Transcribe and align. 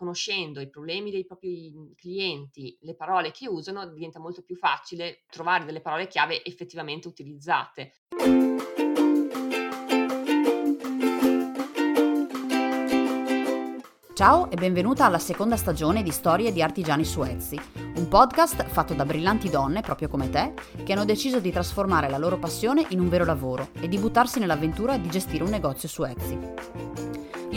conoscendo 0.00 0.62
i 0.62 0.70
problemi 0.70 1.10
dei 1.10 1.26
propri 1.26 1.92
clienti, 1.94 2.74
le 2.80 2.94
parole 2.94 3.32
che 3.32 3.46
usano, 3.46 3.86
diventa 3.86 4.18
molto 4.18 4.40
più 4.40 4.56
facile 4.56 5.24
trovare 5.28 5.66
delle 5.66 5.82
parole 5.82 6.06
chiave 6.06 6.42
effettivamente 6.42 7.06
utilizzate. 7.06 7.92
Ciao 14.14 14.50
e 14.50 14.56
benvenuta 14.56 15.04
alla 15.04 15.18
seconda 15.18 15.58
stagione 15.58 16.02
di 16.02 16.10
Storie 16.10 16.50
di 16.50 16.62
Artigiani 16.62 17.04
su 17.04 17.22
Etsy, 17.22 17.58
un 17.96 18.08
podcast 18.08 18.64
fatto 18.64 18.94
da 18.94 19.04
brillanti 19.04 19.50
donne, 19.50 19.82
proprio 19.82 20.08
come 20.08 20.30
te, 20.30 20.54
che 20.82 20.94
hanno 20.94 21.04
deciso 21.04 21.40
di 21.40 21.50
trasformare 21.50 22.08
la 22.08 22.18
loro 22.18 22.38
passione 22.38 22.86
in 22.88 23.00
un 23.00 23.10
vero 23.10 23.26
lavoro 23.26 23.68
e 23.78 23.86
di 23.86 23.98
buttarsi 23.98 24.38
nell'avventura 24.38 24.96
di 24.96 25.10
gestire 25.10 25.44
un 25.44 25.50
negozio 25.50 25.88
su 25.88 26.04
Etsy. 26.04 27.09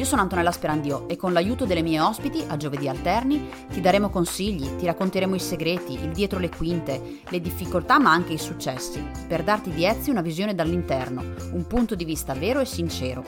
Io 0.04 0.10
sono 0.10 0.22
Antonella 0.22 0.52
Sperandio 0.52 1.08
e 1.08 1.16
con 1.16 1.32
l'aiuto 1.32 1.64
delle 1.64 1.82
mie 1.82 2.02
ospiti, 2.02 2.44
a 2.46 2.58
giovedì 2.58 2.90
alterni, 2.90 3.50
ti 3.70 3.80
daremo 3.80 4.10
consigli, 4.10 4.76
ti 4.76 4.86
racconteremo 4.86 5.34
i 5.34 5.40
segreti, 5.40 5.94
il 5.94 6.12
dietro 6.12 6.40
le 6.40 6.50
quinte, 6.50 7.22
le 7.30 7.40
difficoltà 7.40 8.00
ma 8.00 8.12
anche 8.12 8.34
i 8.34 8.38
successi, 8.38 9.02
per 9.30 9.44
darti 9.44 9.70
di 9.70 9.86
Etsy 9.86 10.10
una 10.10 10.20
visione 10.20 10.56
dall'interno, 10.56 11.24
un 11.54 11.66
punto 11.68 11.96
di 11.96 12.04
vista 12.04 12.34
vero 12.34 12.60
e 12.60 12.66
sincero 12.66 13.24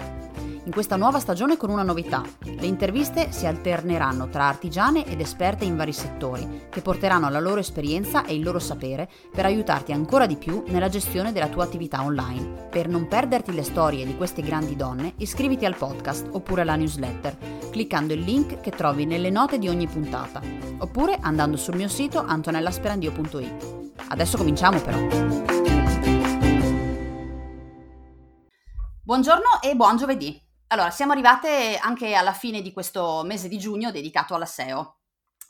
in 0.65 0.71
questa 0.71 0.95
nuova 0.95 1.19
stagione 1.19 1.57
con 1.57 1.69
una 1.69 1.83
novità. 1.83 2.23
Le 2.39 2.65
interviste 2.65 3.31
si 3.31 3.45
alterneranno 3.45 4.29
tra 4.29 4.45
artigiane 4.45 5.05
ed 5.05 5.19
esperte 5.19 5.63
in 5.63 5.75
vari 5.75 5.93
settori, 5.93 6.67
che 6.69 6.81
porteranno 6.81 7.29
la 7.29 7.39
loro 7.39 7.59
esperienza 7.59 8.25
e 8.25 8.35
il 8.35 8.43
loro 8.43 8.59
sapere 8.59 9.09
per 9.31 9.45
aiutarti 9.45 9.91
ancora 9.91 10.25
di 10.25 10.35
più 10.35 10.63
nella 10.67 10.89
gestione 10.89 11.31
della 11.31 11.49
tua 11.49 11.63
attività 11.63 12.03
online. 12.03 12.67
Per 12.69 12.87
non 12.87 13.07
perderti 13.07 13.53
le 13.53 13.63
storie 13.63 14.05
di 14.05 14.15
queste 14.15 14.41
grandi 14.41 14.75
donne, 14.75 15.13
iscriviti 15.17 15.65
al 15.65 15.77
podcast 15.77 16.27
oppure 16.31 16.61
alla 16.61 16.75
newsletter, 16.75 17.37
cliccando 17.69 18.13
il 18.13 18.21
link 18.21 18.59
che 18.59 18.71
trovi 18.71 19.05
nelle 19.05 19.29
note 19.29 19.59
di 19.59 19.67
ogni 19.67 19.87
puntata, 19.87 20.41
oppure 20.79 21.17
andando 21.21 21.57
sul 21.57 21.75
mio 21.75 21.87
sito 21.87 22.23
antonellasperandio.it. 22.25 23.83
Adesso 24.07 24.37
cominciamo 24.37 24.79
però. 24.79 24.97
Buongiorno 29.03 29.61
e 29.61 29.75
buon 29.75 29.97
giovedì! 29.97 30.44
Allora, 30.75 30.91
siamo 30.91 31.13
arrivate 31.13 31.77
anche 31.77 32.15
alla 32.15 32.33
fine 32.33 32.61
di 32.61 32.73
questo 32.73 33.23
mese 33.23 33.47
di 33.47 33.57
giugno 33.57 33.91
dedicato 33.91 34.35
alla 34.35 34.45
SEO. 34.45 34.97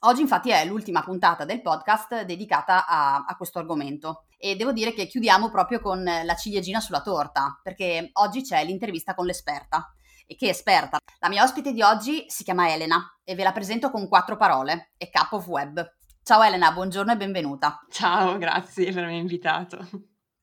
Oggi 0.01 0.21
infatti 0.21 0.51
è 0.51 0.63
l'ultima 0.65 1.01
puntata 1.01 1.45
del 1.45 1.63
podcast 1.63 2.25
dedicata 2.25 2.85
a, 2.85 3.25
a, 3.27 3.35
questo 3.35 3.57
argomento 3.57 4.25
e 4.37 4.55
devo 4.55 4.71
dire 4.71 4.93
che 4.93 5.07
chiudiamo 5.07 5.49
proprio 5.49 5.79
con 5.79 6.03
la 6.03 6.35
ciliegina 6.35 6.79
sulla 6.79 7.01
torta 7.01 7.59
perché 7.63 8.11
oggi 8.13 8.43
c'è 8.43 8.63
l'intervista 8.63 9.15
con 9.15 9.25
l'esperta. 9.25 9.95
E 10.27 10.35
che 10.35 10.49
esperta? 10.49 10.99
La 11.17 11.29
mia 11.29 11.41
ospite 11.41 11.73
di 11.73 11.81
oggi 11.81 12.25
si 12.27 12.43
chiama 12.43 12.71
Elena 12.71 13.17
e 13.23 13.33
ve 13.33 13.41
la 13.41 13.51
presento 13.51 13.89
con 13.89 14.07
quattro 14.07 14.37
parole, 14.37 14.91
è 14.95 15.09
Capo 15.09 15.37
of 15.37 15.47
Web. 15.47 15.91
Ciao 16.21 16.43
Elena, 16.43 16.71
buongiorno 16.71 17.13
e 17.13 17.17
benvenuta. 17.17 17.83
Ciao, 17.89 18.37
grazie 18.37 18.91
per 18.91 19.01
avermi 19.01 19.17
invitato. 19.17 19.87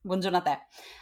Buongiorno 0.05 0.39
a 0.39 0.41
te. 0.41 0.59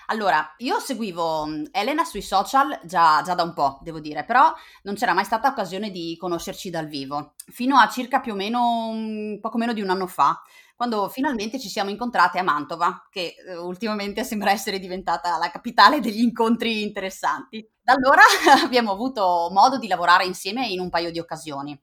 Allora, 0.07 0.53
io 0.59 0.77
seguivo 0.77 1.47
mm, 1.47 1.63
Elena 1.71 2.03
sui 2.03 2.21
social 2.21 2.79
già, 2.83 3.23
già, 3.25 3.33
da 3.33 3.41
un 3.41 3.53
po', 3.53 3.79
devo 3.81 3.99
dire, 3.99 4.23
però 4.25 4.53
non 4.83 4.93
c'era 4.93 5.13
mai 5.13 5.23
stata 5.25 5.47
occasione 5.47 5.89
di 5.89 6.15
conoscerci 6.19 6.69
dal 6.69 6.85
vivo, 6.85 7.33
fino 7.47 7.77
a 7.79 7.89
circa 7.89 8.19
più 8.19 8.33
o 8.33 8.35
meno, 8.35 8.89
un 8.89 9.39
poco 9.41 9.57
meno 9.57 9.73
di 9.73 9.81
un 9.81 9.89
anno 9.89 10.05
fa, 10.05 10.39
quando 10.75 11.09
finalmente 11.09 11.59
ci 11.59 11.67
siamo 11.67 11.89
incontrate 11.89 12.37
a 12.37 12.43
Mantova, 12.43 13.07
che 13.09 13.33
eh, 13.43 13.57
ultimamente 13.57 14.23
sembra 14.23 14.51
essere 14.51 14.77
diventata 14.77 15.35
la 15.39 15.49
capitale 15.49 15.99
degli 15.99 16.21
incontri 16.21 16.83
interessanti. 16.83 17.67
Da 17.81 17.93
allora 17.93 18.21
abbiamo 18.63 18.91
avuto 18.91 19.49
modo 19.51 19.79
di 19.79 19.87
lavorare 19.87 20.25
insieme 20.25 20.67
in 20.67 20.79
un 20.79 20.91
paio 20.91 21.09
di 21.09 21.17
occasioni. 21.17 21.75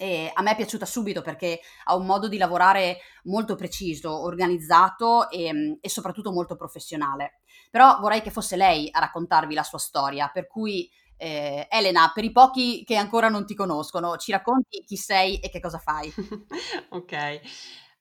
E 0.00 0.30
a 0.32 0.40
me 0.40 0.52
è 0.52 0.56
piaciuta 0.56 0.86
subito 0.86 1.20
perché 1.20 1.60
ha 1.84 1.94
un 1.94 2.06
modo 2.06 2.26
di 2.26 2.38
lavorare 2.38 3.00
molto 3.24 3.54
preciso, 3.54 4.22
organizzato 4.22 5.28
e, 5.28 5.76
e, 5.78 5.88
soprattutto 5.90 6.32
molto 6.32 6.56
professionale. 6.56 7.40
Però 7.70 7.98
vorrei 8.00 8.22
che 8.22 8.30
fosse 8.30 8.56
lei 8.56 8.88
a 8.90 9.00
raccontarvi 9.00 9.52
la 9.52 9.62
sua 9.62 9.76
storia, 9.76 10.30
per 10.32 10.46
cui 10.46 10.90
eh, 11.18 11.66
Elena, 11.70 12.10
per 12.14 12.24
i 12.24 12.32
pochi 12.32 12.82
che 12.82 12.96
ancora 12.96 13.28
non 13.28 13.44
ti 13.44 13.54
conoscono, 13.54 14.16
ci 14.16 14.32
racconti 14.32 14.82
chi 14.86 14.96
sei 14.96 15.38
e 15.38 15.50
che 15.50 15.60
cosa 15.60 15.76
fai. 15.76 16.10
ok. 16.88 17.40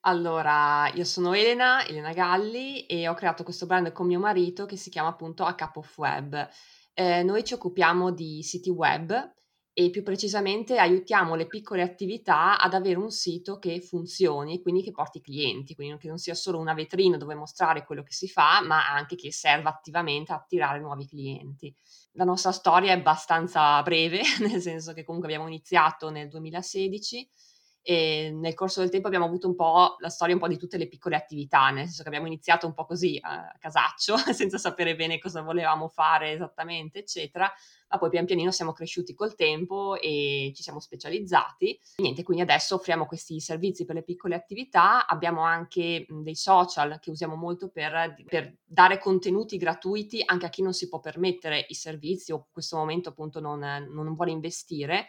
Allora, 0.04 0.90
io 0.94 1.04
sono 1.04 1.34
Elena, 1.34 1.86
Elena 1.86 2.14
Galli 2.14 2.86
e 2.86 3.10
ho 3.10 3.14
creato 3.14 3.44
questo 3.44 3.66
brand 3.66 3.92
con 3.92 4.08
mio 4.08 4.20
marito 4.20 4.66
che 4.66 4.78
si 4.78 4.90
chiama 4.90 5.10
appunto 5.10 5.44
A 5.44 5.54
Capo 5.54 5.80
of 5.80 5.98
Web. 5.98 6.48
Eh, 6.94 7.24
noi 7.24 7.44
ci 7.44 7.56
occupiamo 7.56 8.12
di 8.12 8.42
siti 8.42 8.70
web 8.70 9.38
e 9.80 9.90
più 9.92 10.04
precisamente 10.04 10.78
aiutiamo 10.78 11.36
le 11.36 11.48
piccole 11.48 11.82
attività 11.82 12.60
ad 12.60 12.74
avere 12.74 13.00
un 13.00 13.12
sito 13.12 13.60
che 13.60 13.80
funzioni, 13.80 14.62
quindi 14.62 14.84
che 14.84 14.92
porti 14.92 15.22
clienti, 15.22 15.74
quindi 15.74 15.98
che 15.98 16.10
non 16.10 16.18
sia 16.18 16.34
solo 16.34 16.60
una 16.60 16.74
vetrina 16.74 17.16
dove 17.16 17.34
mostrare 17.34 17.86
quello 17.86 18.04
che 18.04 18.12
si 18.12 18.28
fa, 18.28 18.62
ma 18.62 18.92
anche 18.92 19.16
che 19.16 19.32
serva 19.32 19.70
attivamente 19.70 20.34
a 20.34 20.36
attirare 20.36 20.82
nuovi 20.82 21.08
clienti. 21.08 21.74
La 22.14 22.26
nostra 22.26 22.52
storia 22.52 22.92
è 22.92 22.98
abbastanza 22.98 23.82
breve, 23.82 24.22
nel 24.46 24.60
senso 24.60 24.92
che 24.92 25.06
comunque 25.06 25.32
abbiamo 25.32 25.48
iniziato 25.48 26.10
nel 26.10 26.28
2016 26.28 27.30
e 27.90 28.30
nel 28.32 28.54
corso 28.54 28.82
del 28.82 28.92
tempo 28.92 29.08
abbiamo 29.08 29.26
avuto 29.26 29.48
un 29.48 29.56
po' 29.56 29.96
la 29.98 30.10
storia 30.10 30.36
un 30.36 30.40
po' 30.40 30.48
di 30.48 30.60
tutte 30.60 30.78
le 30.78 30.88
piccole 30.88 31.16
attività, 31.16 31.72
nel 31.72 31.86
senso 31.86 32.04
che 32.04 32.10
abbiamo 32.10 32.28
iniziato 32.28 32.68
un 32.68 32.76
po' 32.76 32.86
così 32.86 33.18
a 33.20 33.52
casaccio, 33.58 34.16
senza 34.32 34.60
sapere 34.60 34.96
bene 34.96 35.18
cosa 35.18 35.42
volevamo 35.42 35.88
fare 35.88 36.34
esattamente, 36.34 37.00
eccetera, 37.00 37.52
ma 37.90 37.98
poi 37.98 38.12
pian 38.12 38.26
pianino 38.26 38.52
siamo 38.52 38.74
cresciuti 38.74 39.16
col 39.16 39.34
tempo 39.34 40.00
e 40.00 40.52
ci 40.54 40.62
siamo 40.62 40.80
specializzati. 40.80 41.80
Niente, 41.96 42.22
quindi 42.22 42.44
adesso 42.44 42.76
offriamo 42.76 43.08
questi 43.08 43.40
servizi 43.40 43.86
per 43.86 43.96
le 43.96 44.04
piccole 44.04 44.36
attività, 44.36 45.08
abbiamo 45.08 45.42
anche 45.42 46.06
dei 46.08 46.36
social 46.36 47.00
che 47.00 47.10
usiamo 47.10 47.34
molto 47.34 47.70
per, 47.70 48.24
per 48.28 48.56
dare 48.64 49.00
contenuti 49.00 49.58
gratuiti 49.58 50.22
anche 50.24 50.46
a 50.46 50.50
chi 50.50 50.62
non 50.62 50.74
si 50.74 50.90
può 50.90 51.00
permettere 51.00 51.66
i 51.68 51.74
servizi 51.74 52.34
o 52.34 52.36
in 52.36 52.44
questo 52.52 52.78
momento 52.78 53.10
appunto 53.10 53.40
non, 53.40 53.60
non 53.60 54.14
vuole 54.14 54.30
investire 54.30 55.08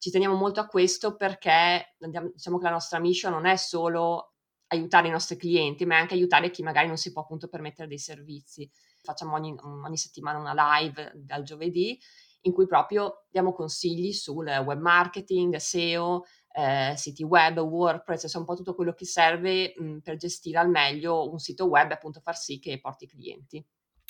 ci 0.00 0.10
teniamo 0.10 0.34
molto 0.34 0.60
a 0.60 0.66
questo 0.66 1.14
perché 1.14 1.94
diciamo 1.98 2.56
che 2.56 2.64
la 2.64 2.70
nostra 2.70 2.98
mission 2.98 3.32
non 3.32 3.44
è 3.44 3.56
solo 3.56 4.32
aiutare 4.68 5.08
i 5.08 5.10
nostri 5.10 5.36
clienti, 5.36 5.84
ma 5.84 5.96
è 5.96 5.98
anche 5.98 6.14
aiutare 6.14 6.50
chi 6.50 6.62
magari 6.62 6.86
non 6.86 6.96
si 6.96 7.12
può 7.12 7.20
appunto 7.20 7.48
permettere 7.48 7.86
dei 7.86 7.98
servizi. 7.98 8.68
Facciamo 9.02 9.34
ogni, 9.34 9.54
ogni 9.62 9.96
settimana 9.98 10.38
una 10.38 10.78
live 10.78 11.12
dal 11.16 11.42
giovedì 11.42 11.98
in 12.42 12.52
cui 12.52 12.66
proprio 12.66 13.26
diamo 13.28 13.52
consigli 13.52 14.12
sul 14.12 14.46
web 14.46 14.80
marketing, 14.80 15.56
SEO, 15.56 16.24
eh, 16.52 16.94
siti 16.96 17.22
web, 17.22 17.58
WordPress, 17.58 18.22
insomma 18.22 18.46
un 18.48 18.50
po' 18.50 18.56
tutto 18.56 18.74
quello 18.74 18.94
che 18.94 19.04
serve 19.04 19.74
mh, 19.76 19.98
per 19.98 20.16
gestire 20.16 20.56
al 20.56 20.70
meglio 20.70 21.30
un 21.30 21.38
sito 21.38 21.66
web 21.66 21.90
e 21.90 21.94
appunto 21.94 22.20
far 22.20 22.38
sì 22.38 22.58
che 22.58 22.80
porti 22.80 23.06
clienti. 23.06 23.62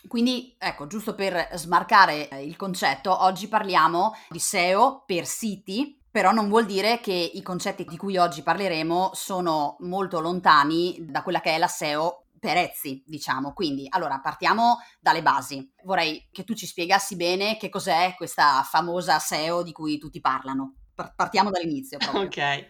Quindi, 0.06 0.54
ecco, 0.58 0.86
giusto 0.86 1.14
per 1.14 1.50
smarcare 1.54 2.28
eh, 2.28 2.44
il 2.44 2.56
concetto, 2.56 3.22
oggi 3.22 3.48
parliamo 3.48 4.14
di 4.28 4.38
SEO 4.38 5.02
per 5.06 5.26
siti, 5.26 6.00
però 6.10 6.32
non 6.32 6.48
vuol 6.48 6.66
dire 6.66 7.00
che 7.00 7.12
i 7.12 7.42
concetti 7.42 7.84
di 7.84 7.96
cui 7.96 8.16
oggi 8.16 8.42
parleremo 8.42 9.10
sono 9.14 9.76
molto 9.80 10.20
lontani 10.20 10.96
da 11.00 11.22
quella 11.22 11.40
che 11.40 11.54
è 11.54 11.58
la 11.58 11.68
SEO 11.68 12.24
per 12.40 12.56
Etsy, 12.56 13.04
diciamo. 13.06 13.52
Quindi, 13.52 13.86
allora, 13.90 14.18
partiamo 14.18 14.78
dalle 14.98 15.22
basi. 15.22 15.70
Vorrei 15.84 16.28
che 16.32 16.44
tu 16.44 16.54
ci 16.54 16.66
spiegassi 16.66 17.14
bene 17.14 17.56
che 17.56 17.68
cos'è 17.68 18.14
questa 18.16 18.62
famosa 18.62 19.18
SEO 19.18 19.62
di 19.62 19.72
cui 19.72 19.98
tutti 19.98 20.20
parlano. 20.20 20.74
Partiamo 21.14 21.50
dall'inizio. 21.50 21.98
Proprio. 21.98 22.22
Ok. 22.22 22.68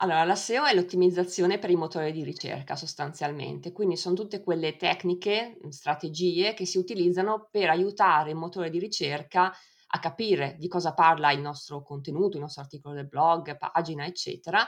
Allora, 0.00 0.22
la 0.24 0.36
SEO 0.36 0.64
è 0.64 0.74
l'ottimizzazione 0.74 1.58
per 1.58 1.70
i 1.70 1.74
motori 1.76 2.12
di 2.12 2.22
ricerca 2.22 2.76
sostanzialmente, 2.76 3.72
quindi 3.72 3.96
sono 3.96 4.14
tutte 4.14 4.40
quelle 4.44 4.76
tecniche, 4.76 5.58
strategie 5.70 6.54
che 6.54 6.66
si 6.66 6.78
utilizzano 6.78 7.48
per 7.50 7.68
aiutare 7.68 8.30
il 8.30 8.36
motore 8.36 8.70
di 8.70 8.78
ricerca 8.78 9.52
a 9.90 9.98
capire 9.98 10.54
di 10.56 10.68
cosa 10.68 10.94
parla 10.94 11.32
il 11.32 11.40
nostro 11.40 11.82
contenuto, 11.82 12.36
il 12.36 12.42
nostro 12.42 12.62
articolo 12.62 12.94
del 12.94 13.08
blog, 13.08 13.56
pagina, 13.58 14.06
eccetera, 14.06 14.64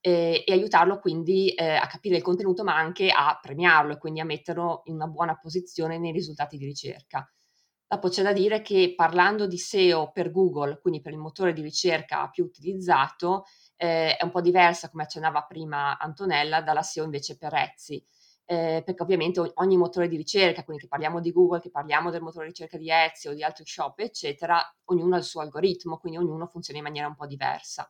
eh, 0.00 0.44
e 0.46 0.52
aiutarlo 0.52 0.98
quindi 0.98 1.48
eh, 1.54 1.74
a 1.76 1.86
capire 1.86 2.16
il 2.16 2.22
contenuto, 2.22 2.62
ma 2.62 2.76
anche 2.76 3.08
a 3.08 3.38
premiarlo 3.40 3.94
e 3.94 3.98
quindi 3.98 4.20
a 4.20 4.24
metterlo 4.26 4.82
in 4.84 4.94
una 4.96 5.06
buona 5.06 5.38
posizione 5.38 5.96
nei 5.98 6.12
risultati 6.12 6.58
di 6.58 6.66
ricerca. 6.66 7.26
Dopo 7.86 8.08
c'è 8.10 8.22
da 8.22 8.34
dire 8.34 8.60
che 8.60 8.92
parlando 8.94 9.46
di 9.46 9.56
SEO 9.56 10.10
per 10.12 10.30
Google, 10.30 10.78
quindi 10.78 11.00
per 11.00 11.12
il 11.12 11.18
motore 11.18 11.54
di 11.54 11.62
ricerca 11.62 12.28
più 12.28 12.44
utilizzato, 12.44 13.44
eh, 13.78 14.16
è 14.16 14.24
un 14.24 14.30
po' 14.30 14.40
diversa, 14.42 14.90
come 14.90 15.04
accennava 15.04 15.42
prima 15.44 15.96
Antonella, 15.98 16.60
dalla 16.60 16.82
SEO 16.82 17.04
invece 17.04 17.38
per 17.38 17.54
Etsy. 17.54 18.04
Eh, 18.50 18.82
perché 18.84 19.02
ovviamente 19.02 19.52
ogni 19.56 19.76
motore 19.76 20.08
di 20.08 20.16
ricerca, 20.16 20.64
quindi 20.64 20.82
che 20.82 20.88
parliamo 20.88 21.20
di 21.20 21.32
Google, 21.32 21.60
che 21.60 21.70
parliamo 21.70 22.10
del 22.10 22.22
motore 22.22 22.46
di 22.46 22.52
ricerca 22.52 22.78
di 22.78 22.90
Etsy 22.90 23.28
o 23.28 23.34
di 23.34 23.42
altri 23.42 23.64
shop, 23.66 23.98
eccetera, 24.00 24.58
ognuno 24.86 25.14
ha 25.16 25.18
il 25.18 25.24
suo 25.24 25.42
algoritmo, 25.42 25.98
quindi 25.98 26.18
ognuno 26.18 26.46
funziona 26.46 26.78
in 26.78 26.84
maniera 26.86 27.08
un 27.08 27.14
po' 27.14 27.26
diversa. 27.26 27.88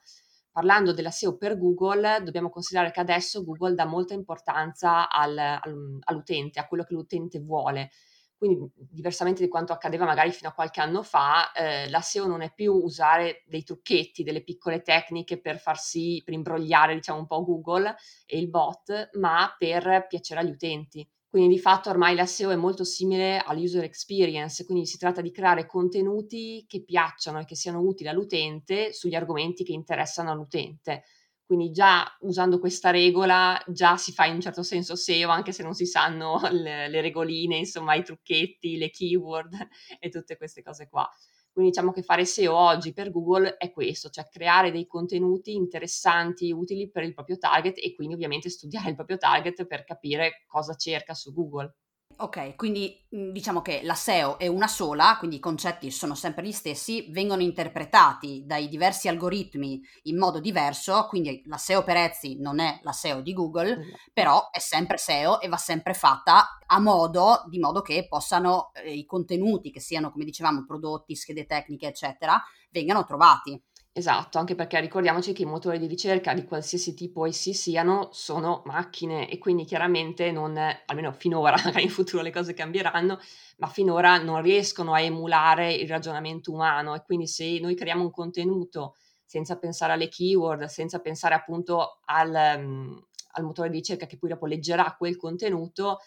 Parlando 0.51 0.93
della 0.93 1.13
SEO 1.13 1.37
per 1.37 1.57
Google, 1.57 2.21
dobbiamo 2.25 2.51
considerare 2.51 2.91
che 2.91 2.99
adesso 3.01 3.45
Google 3.45 3.75
dà 3.75 3.85
molta 3.85 4.15
importanza 4.15 5.09
al, 5.09 5.39
al, 5.39 5.99
all'utente, 6.01 6.59
a 6.59 6.67
quello 6.67 6.83
che 6.83 6.95
l'utente 6.95 7.39
vuole. 7.39 7.91
Quindi, 8.39 8.71
diversamente 8.77 9.43
di 9.43 9.49
quanto 9.49 9.73
accadeva 9.73 10.05
magari 10.05 10.31
fino 10.31 10.49
a 10.49 10.53
qualche 10.53 10.81
anno 10.81 11.03
fa, 11.03 11.51
eh, 11.53 11.89
la 11.91 12.01
SEO 12.01 12.27
non 12.29 12.41
è 12.41 12.53
più 12.55 12.73
usare 12.73 13.43
dei 13.47 13.65
trucchetti, 13.65 14.23
delle 14.23 14.45
piccole 14.45 14.81
tecniche 14.83 15.41
per 15.41 15.59
far 15.59 15.77
per 16.25 16.35
imbrogliare 16.35 16.95
diciamo 16.95 17.19
un 17.19 17.27
po' 17.27 17.45
Google 17.45 17.97
e 18.27 18.39
il 18.39 18.49
bot, 18.49 19.11
ma 19.15 19.53
per 19.59 20.07
piacere 20.09 20.41
agli 20.41 20.51
utenti. 20.51 21.07
Quindi 21.29 21.55
di 21.57 21.61
fatto 21.61 21.91
ormai 21.91 22.15
la 22.15 22.27
SEO 22.27 22.51
è 22.51 22.57
molto 22.57 22.85
simile 22.85 23.39
all'user 23.45 23.83
experience, 23.85 24.65
quindi 24.65 24.87
si 24.87 24.99
tratta 24.99 25.21
di 25.21 25.31
creare 25.33 25.67
contenuti 25.67 26.65
che 26.69 26.85
piacciono 26.85 27.41
e 27.41 27.45
che 27.45 27.57
siano 27.57 27.81
utili 27.81 28.09
all'utente 28.09 28.93
sugli 28.93 29.15
argomenti 29.17 29.65
che 29.65 29.73
interessano 29.73 30.31
all'utente. 30.31 31.03
Quindi 31.49 31.71
già 31.71 32.05
usando 32.21 32.59
questa 32.59 32.91
regola 32.91 33.59
già 33.69 33.97
si 33.97 34.13
fa 34.13 34.27
in 34.27 34.35
un 34.35 34.41
certo 34.43 34.63
senso 34.63 34.97
SEO, 34.97 35.31
anche 35.31 35.53
se 35.53 35.63
non 35.63 35.73
si 35.73 35.87
sanno 35.87 36.39
le, 36.53 36.89
le 36.89 37.01
regoline, 37.01 37.57
insomma 37.57 37.95
i 37.95 38.05
trucchetti, 38.05 38.77
le 38.77 38.91
keyword 38.91 39.55
e 39.99 40.11
tutte 40.11 40.37
queste 40.37 40.63
cose 40.63 40.89
qua. 40.89 41.09
Quindi 41.51 41.71
diciamo 41.71 41.91
che 41.93 42.03
fare 42.03 42.27
SEO 42.27 42.55
oggi 42.55 42.93
per 42.93 43.11
Google 43.11 43.57
è 43.57 43.73
questo, 43.73 44.11
cioè 44.11 44.29
creare 44.29 44.71
dei 44.71 44.87
contenuti 44.87 45.55
interessanti, 45.55 46.53
utili 46.53 46.91
per 46.91 47.03
il 47.05 47.15
proprio 47.15 47.39
target 47.39 47.79
e 47.79 47.95
quindi 47.95 48.13
ovviamente 48.15 48.51
studiare 48.51 48.91
il 48.91 48.95
proprio 48.95 49.17
target 49.17 49.67
per 49.67 49.85
capire 49.85 50.45
cosa 50.47 50.75
cerca 50.75 51.15
su 51.15 51.33
Google. 51.33 51.75
Ok, 52.21 52.57
quindi 52.57 53.07
mhmm, 53.11 53.31
diciamo 53.31 53.63
che 53.63 53.81
la 53.85 53.95
SEO 53.95 54.39
è 54.39 54.49
una 54.49 54.67
sola, 54.67 55.15
quindi 55.19 55.37
i 55.37 55.41
concetti 55.41 55.89
sono 55.93 56.17
sempre 56.17 56.45
gli 56.45 56.51
stessi, 56.51 57.07
vengono 57.11 57.43
interpretati 57.43 58.43
dai 58.45 58.67
diversi 58.67 59.07
algoritmi 59.07 59.81
in 60.05 60.19
modo 60.19 60.41
diverso, 60.41 61.07
quindi 61.09 61.43
la 61.47 61.59
SEO 61.59 61.85
per 61.85 61.97
Etsy 61.97 62.41
non 62.41 62.59
è 62.59 62.81
la 62.83 62.91
SEO 62.91 63.21
di 63.21 63.33
Google, 63.33 63.77
mm. 63.77 63.83
però 64.13 64.51
è 64.51 64.59
sempre 64.59 64.97
SEO 64.97 65.41
e 65.41 65.47
va 65.47 65.57
sempre 65.57 65.95
fatta 65.95 66.59
a 66.67 66.81
modo, 66.81 67.45
di 67.49 67.61
modo 67.61 67.83
che 67.83 68.09
possano 68.09 68.73
eh, 68.75 68.93
i 68.93 69.05
contenuti, 69.05 69.71
che 69.71 69.81
siano 69.81 70.11
come 70.11 70.25
dicevamo 70.25 70.65
prodotti, 70.67 71.15
schede 71.15 71.47
tecniche, 71.47 71.87
eccetera, 71.87 72.43
vengano 72.71 73.05
trovati. 73.05 73.63
Esatto, 73.99 74.39
anche 74.39 74.55
perché 74.55 74.79
ricordiamoci 74.79 75.33
che 75.33 75.43
i 75.43 75.45
motori 75.45 75.77
di 75.81 75.89
ricerca 75.89 76.33
di 76.33 76.45
qualsiasi 76.45 76.95
tipo 76.95 77.27
essi 77.27 77.53
siano 77.53 78.11
sono 78.13 78.63
macchine 78.65 79.29
e 79.29 79.39
quindi 79.39 79.65
chiaramente 79.65 80.31
non, 80.31 80.57
almeno 80.87 81.11
finora, 81.11 81.57
magari 81.65 81.83
in 81.83 81.91
futuro 81.91 82.23
le 82.23 82.31
cose 82.31 82.55
cambieranno, 82.55 83.19
ma 83.57 83.67
finora 83.67 84.23
non 84.23 84.41
riescono 84.41 84.93
a 84.95 85.01
emulare 85.01 85.75
il 85.75 85.89
ragionamento 85.89 86.53
umano. 86.53 86.95
E 86.95 87.03
quindi 87.03 87.27
se 87.27 87.59
noi 87.59 87.75
creiamo 87.75 88.05
un 88.05 88.13
contenuto 88.13 88.95
senza 89.25 89.59
pensare 89.59 89.95
alle 89.95 90.07
keyword, 90.09 90.67
senza 90.67 91.01
pensare 91.01 91.35
appunto 91.35 91.99
al, 92.05 92.55
um, 92.57 93.05
al 93.33 93.43
motore 93.45 93.69
di 93.69 93.79
ricerca 93.79 94.07
che 94.07 94.17
poi 94.17 94.29
dopo 94.31 94.47
leggerà 94.47 94.95
quel 94.97 95.17
contenuto, 95.17 95.99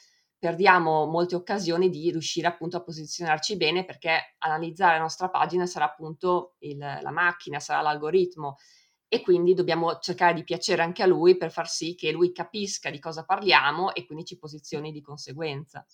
perdiamo 0.42 1.06
molte 1.06 1.36
occasioni 1.36 1.90
di 1.92 2.10
riuscire 2.10 2.48
appunto 2.48 2.78
a 2.78 2.82
posizionarci 2.82 3.58
bene 3.58 3.86
perché 3.86 4.36
analizzare 4.40 4.96
la 4.96 5.02
nostra 5.04 5.30
pagina 5.30 5.68
sarà 5.68 5.86
appunto 5.86 6.56
il, 6.60 6.78
la 6.80 7.12
macchina, 7.12 7.60
sarà 7.60 7.82
l'algoritmo 7.82 8.58
e 9.08 9.22
quindi 9.22 9.54
dobbiamo 9.54 10.00
cercare 10.00 10.34
di 10.34 10.44
piacere 10.44 10.82
anche 10.82 11.04
a 11.04 11.06
lui 11.06 11.38
per 11.38 11.52
far 11.52 11.70
sì 11.70 11.94
che 11.94 12.12
lui 12.12 12.32
capisca 12.32 12.90
di 12.90 12.98
cosa 13.00 13.24
parliamo 13.24 13.94
e 13.94 14.06
quindi 14.08 14.26
ci 14.26 14.38
posizioni 14.40 14.92
di 14.92 15.02
conseguenza. 15.02 15.86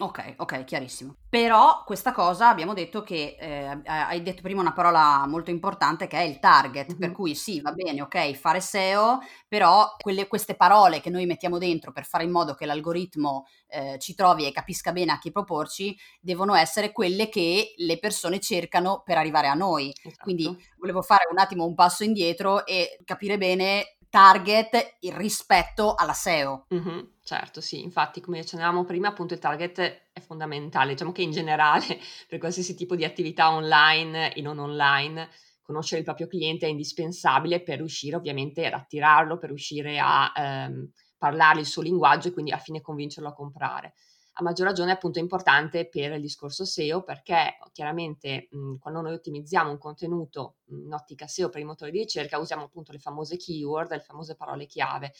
Ok, 0.00 0.34
ok, 0.36 0.64
chiarissimo. 0.64 1.16
Però 1.28 1.82
questa 1.84 2.12
cosa 2.12 2.48
abbiamo 2.48 2.72
detto 2.72 3.02
che 3.02 3.36
eh, 3.38 3.80
hai 3.84 4.22
detto 4.22 4.42
prima 4.42 4.60
una 4.60 4.72
parola 4.72 5.26
molto 5.26 5.50
importante 5.50 6.06
che 6.06 6.18
è 6.18 6.22
il 6.22 6.38
target, 6.38 6.90
mm-hmm. 6.90 7.00
per 7.00 7.12
cui 7.12 7.34
sì, 7.34 7.60
va 7.60 7.72
bene, 7.72 8.02
ok, 8.02 8.32
fare 8.34 8.60
SEO, 8.60 9.18
però 9.48 9.96
quelle, 9.98 10.28
queste 10.28 10.54
parole 10.54 11.00
che 11.00 11.10
noi 11.10 11.26
mettiamo 11.26 11.58
dentro 11.58 11.90
per 11.90 12.04
fare 12.04 12.22
in 12.22 12.30
modo 12.30 12.54
che 12.54 12.64
l'algoritmo 12.64 13.46
eh, 13.66 13.96
ci 13.98 14.14
trovi 14.14 14.46
e 14.46 14.52
capisca 14.52 14.92
bene 14.92 15.10
a 15.12 15.18
chi 15.18 15.32
proporci, 15.32 15.96
devono 16.20 16.54
essere 16.54 16.92
quelle 16.92 17.28
che 17.28 17.74
le 17.76 17.98
persone 17.98 18.38
cercano 18.38 19.02
per 19.04 19.18
arrivare 19.18 19.48
a 19.48 19.54
noi. 19.54 19.92
Esatto. 20.00 20.22
Quindi 20.22 20.56
volevo 20.78 21.02
fare 21.02 21.24
un 21.28 21.38
attimo 21.38 21.64
un 21.64 21.74
passo 21.74 22.04
indietro 22.04 22.64
e 22.66 22.98
capire 23.04 23.36
bene 23.36 23.96
target 24.10 24.96
il 25.00 25.12
rispetto 25.12 25.94
alla 25.94 26.12
SEO. 26.12 26.66
Mm-hmm, 26.72 26.98
certo, 27.28 27.60
sì, 27.60 27.82
infatti 27.82 28.22
come 28.22 28.38
accennavamo 28.38 28.84
prima, 28.84 29.08
appunto 29.08 29.34
il 29.34 29.38
target 29.38 29.78
è 30.14 30.20
fondamentale, 30.20 30.92
diciamo 30.92 31.12
che 31.12 31.20
in 31.20 31.30
generale 31.30 31.84
per 32.26 32.38
qualsiasi 32.38 32.74
tipo 32.74 32.96
di 32.96 33.04
attività 33.04 33.50
online 33.52 34.32
e 34.32 34.40
non 34.40 34.58
online, 34.58 35.28
conoscere 35.60 35.98
il 35.98 36.06
proprio 36.06 36.26
cliente 36.26 36.64
è 36.64 36.70
indispensabile 36.70 37.60
per 37.62 37.76
riuscire 37.76 38.16
ovviamente 38.16 38.64
ad 38.64 38.72
attirarlo, 38.72 39.36
per 39.36 39.50
riuscire 39.50 39.98
a 39.98 40.32
ehm, 40.34 40.90
parlare 41.18 41.60
il 41.60 41.66
suo 41.66 41.82
linguaggio 41.82 42.28
e 42.28 42.32
quindi 42.32 42.50
a 42.50 42.56
fine 42.56 42.80
convincerlo 42.80 43.28
a 43.28 43.34
comprare. 43.34 43.92
A 44.40 44.42
maggior 44.42 44.66
ragione 44.68 44.92
appunto 44.92 45.18
è 45.18 45.22
importante 45.22 45.86
per 45.86 46.12
il 46.12 46.22
discorso 46.22 46.64
SEO 46.64 47.02
perché 47.02 47.58
chiaramente 47.72 48.48
mh, 48.50 48.76
quando 48.76 49.02
noi 49.02 49.12
ottimizziamo 49.12 49.70
un 49.70 49.78
contenuto 49.78 50.58
in 50.68 50.94
ottica 50.94 51.26
SEO 51.26 51.50
per 51.50 51.60
i 51.60 51.64
motori 51.64 51.90
di 51.90 51.98
ricerca 51.98 52.38
usiamo 52.38 52.62
appunto 52.64 52.92
le 52.92 53.00
famose 53.00 53.36
keyword, 53.36 53.90
le 53.90 54.00
famose 54.00 54.34
parole 54.34 54.64
chiave 54.64 55.12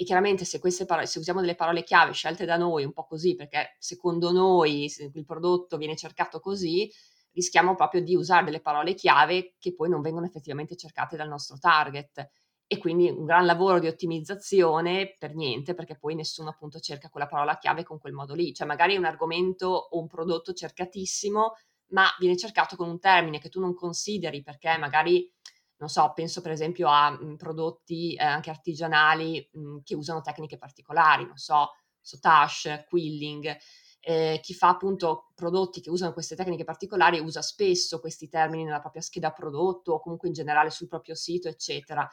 e 0.00 0.04
chiaramente 0.04 0.44
se, 0.44 0.60
parole, 0.86 1.06
se 1.06 1.18
usiamo 1.18 1.40
delle 1.40 1.56
parole 1.56 1.82
chiave 1.82 2.12
scelte 2.12 2.44
da 2.44 2.56
noi 2.56 2.84
un 2.84 2.92
po' 2.92 3.04
così 3.04 3.34
perché 3.34 3.74
secondo 3.80 4.30
noi 4.30 4.84
il 5.12 5.24
prodotto 5.24 5.76
viene 5.76 5.96
cercato 5.96 6.38
così 6.38 6.88
rischiamo 7.32 7.74
proprio 7.74 8.00
di 8.00 8.14
usare 8.14 8.44
delle 8.44 8.60
parole 8.60 8.94
chiave 8.94 9.54
che 9.58 9.74
poi 9.74 9.88
non 9.88 10.00
vengono 10.00 10.26
effettivamente 10.26 10.76
cercate 10.76 11.16
dal 11.16 11.28
nostro 11.28 11.58
target. 11.58 12.30
E 12.70 12.78
quindi 12.78 13.08
un 13.08 13.24
gran 13.24 13.44
lavoro 13.46 13.78
di 13.80 13.86
ottimizzazione 13.88 15.14
per 15.18 15.34
niente, 15.34 15.74
perché 15.74 15.96
poi 15.96 16.14
nessuno 16.14 16.50
appunto 16.50 16.78
cerca 16.80 17.08
quella 17.08 17.26
parola 17.26 17.56
chiave 17.56 17.82
con 17.82 17.98
quel 17.98 18.12
modo 18.12 18.34
lì, 18.34 18.52
cioè 18.52 18.66
magari 18.66 18.94
è 18.94 18.98
un 18.98 19.06
argomento 19.06 19.68
o 19.68 19.98
un 19.98 20.06
prodotto 20.06 20.52
cercatissimo, 20.52 21.54
ma 21.92 22.04
viene 22.18 22.36
cercato 22.36 22.76
con 22.76 22.88
un 22.88 22.98
termine 23.00 23.38
che 23.38 23.48
tu 23.48 23.58
non 23.60 23.74
consideri 23.74 24.42
perché 24.42 24.76
magari, 24.76 25.32
non 25.78 25.88
so, 25.88 26.12
penso 26.14 26.40
per 26.40 26.52
esempio 26.52 26.88
a 26.88 27.10
mh, 27.10 27.36
prodotti 27.36 28.14
eh, 28.14 28.24
anche 28.24 28.50
artigianali 28.50 29.48
mh, 29.52 29.78
che 29.84 29.94
usano 29.94 30.20
tecniche 30.20 30.58
particolari, 30.58 31.24
non 31.26 31.36
so, 31.36 31.70
sotache, 32.00 32.84
quilling. 32.88 33.56
Eh, 34.00 34.38
chi 34.42 34.54
fa 34.54 34.68
appunto 34.68 35.32
prodotti 35.34 35.80
che 35.80 35.90
usano 35.90 36.12
queste 36.12 36.36
tecniche 36.36 36.64
particolari 36.64 37.18
usa 37.18 37.42
spesso 37.42 37.98
questi 38.00 38.28
termini 38.28 38.62
nella 38.64 38.78
propria 38.80 39.02
scheda 39.02 39.32
prodotto 39.32 39.92
o 39.94 40.00
comunque 40.00 40.28
in 40.28 40.34
generale 40.34 40.70
sul 40.70 40.86
proprio 40.88 41.14
sito, 41.14 41.48
eccetera 41.48 42.08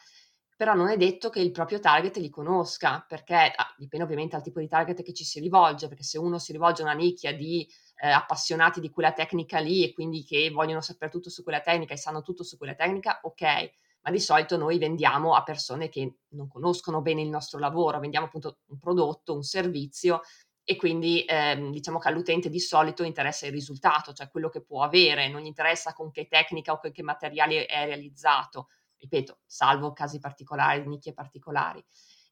però 0.58 0.74
non 0.74 0.90
è 0.90 0.96
detto 0.98 1.30
che 1.30 1.42
il 1.42 1.52
proprio 1.52 1.80
target 1.80 2.16
li 2.18 2.30
conosca, 2.30 3.04
perché 3.08 3.36
ah, 3.36 3.74
dipende 3.78 4.06
ovviamente 4.06 4.36
dal 4.36 4.44
tipo 4.44 4.60
di 4.62 4.68
target 4.68 5.02
che 5.04 5.14
ci 5.14 5.26
si 5.26 5.40
rivolge, 5.42 5.88
perché 5.90 6.04
se 6.04 6.18
uno 6.18 6.40
si 6.40 6.54
rivolge 6.54 6.82
a 6.82 6.86
una 6.86 6.94
nicchia 6.94 7.34
di 7.34 7.68
eh, 7.98 8.10
appassionati 8.10 8.80
di 8.80 8.90
quella 8.90 9.14
tecnica 9.14 9.60
lì 9.60 9.84
e 9.84 9.94
quindi 9.94 10.24
che 10.24 10.50
vogliono 10.52 10.82
sapere 10.82 11.12
tutto 11.12 11.30
su 11.30 11.44
quella 11.44 11.62
tecnica 11.62 11.94
e 11.94 11.98
sanno 11.98 12.22
tutto 12.22 12.44
su 12.44 12.58
quella 12.58 12.76
tecnica, 12.76 13.20
ok, 13.24 13.72
ma 14.02 14.12
di 14.12 14.20
solito 14.20 14.58
noi 14.58 14.78
vendiamo 14.78 15.34
a 15.36 15.44
persone 15.44 15.90
che 15.90 16.18
non 16.30 16.48
conoscono 16.48 17.02
bene 17.02 17.22
il 17.22 17.30
nostro 17.30 17.60
lavoro, 17.60 18.00
vendiamo 18.00 18.28
appunto 18.28 18.60
un 18.68 18.80
prodotto, 18.80 19.34
un 19.34 19.44
servizio 19.44 20.22
e 20.64 20.76
quindi 20.76 21.24
ehm, 21.28 21.72
diciamo 21.72 22.00
che 22.00 22.08
all'utente 22.08 22.50
di 22.50 22.60
solito 22.60 23.04
interessa 23.04 23.46
il 23.46 23.52
risultato, 23.52 24.14
cioè 24.14 24.30
quello 24.30 24.50
che 24.50 24.64
può 24.64 24.84
avere, 24.84 25.28
non 25.28 25.42
gli 25.42 25.46
interessa 25.46 25.94
con 25.94 26.12
che 26.12 26.28
tecnica 26.28 26.74
o 26.74 26.80
con 26.80 26.92
che 26.92 27.04
materiale 27.04 27.66
è 27.66 27.86
realizzato 27.86 28.68
ripeto, 29.06 29.40
salvo 29.46 29.94
casi 29.94 30.20
particolari, 30.20 30.86
nicchie 30.88 31.14
particolari. 31.14 31.84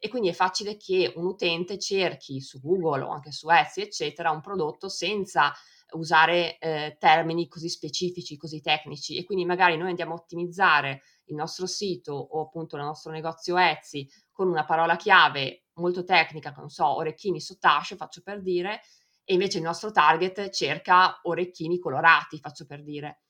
E 0.03 0.09
quindi 0.09 0.27
è 0.27 0.33
facile 0.33 0.75
che 0.75 1.13
un 1.15 1.25
utente 1.25 1.79
cerchi 1.79 2.41
su 2.41 2.59
Google 2.59 3.03
o 3.03 3.11
anche 3.11 3.31
su 3.31 3.49
Etsy, 3.49 3.83
eccetera, 3.83 4.31
un 4.31 4.41
prodotto 4.41 4.89
senza 4.89 5.53
usare 5.91 6.57
eh, 6.57 6.97
termini 6.99 7.47
così 7.47 7.69
specifici, 7.69 8.35
così 8.35 8.59
tecnici. 8.59 9.15
E 9.15 9.23
quindi 9.23 9.45
magari 9.45 9.77
noi 9.77 9.87
andiamo 9.87 10.11
a 10.11 10.17
ottimizzare 10.17 11.03
il 11.27 11.35
nostro 11.35 11.67
sito 11.67 12.11
o 12.11 12.41
appunto 12.41 12.75
il 12.75 12.83
nostro 12.83 13.13
negozio 13.13 13.57
Etsy 13.57 14.05
con 14.29 14.49
una 14.49 14.65
parola 14.65 14.97
chiave 14.97 15.67
molto 15.75 16.03
tecnica, 16.03 16.53
non 16.57 16.67
so, 16.67 16.97
orecchini 16.97 17.39
sottace, 17.39 17.95
faccio 17.95 18.21
per 18.21 18.41
dire, 18.41 18.81
e 19.23 19.31
invece 19.31 19.59
il 19.59 19.63
nostro 19.63 19.91
target 19.91 20.49
cerca 20.49 21.21
orecchini 21.21 21.79
colorati, 21.79 22.39
faccio 22.39 22.65
per 22.65 22.83
dire 22.83 23.21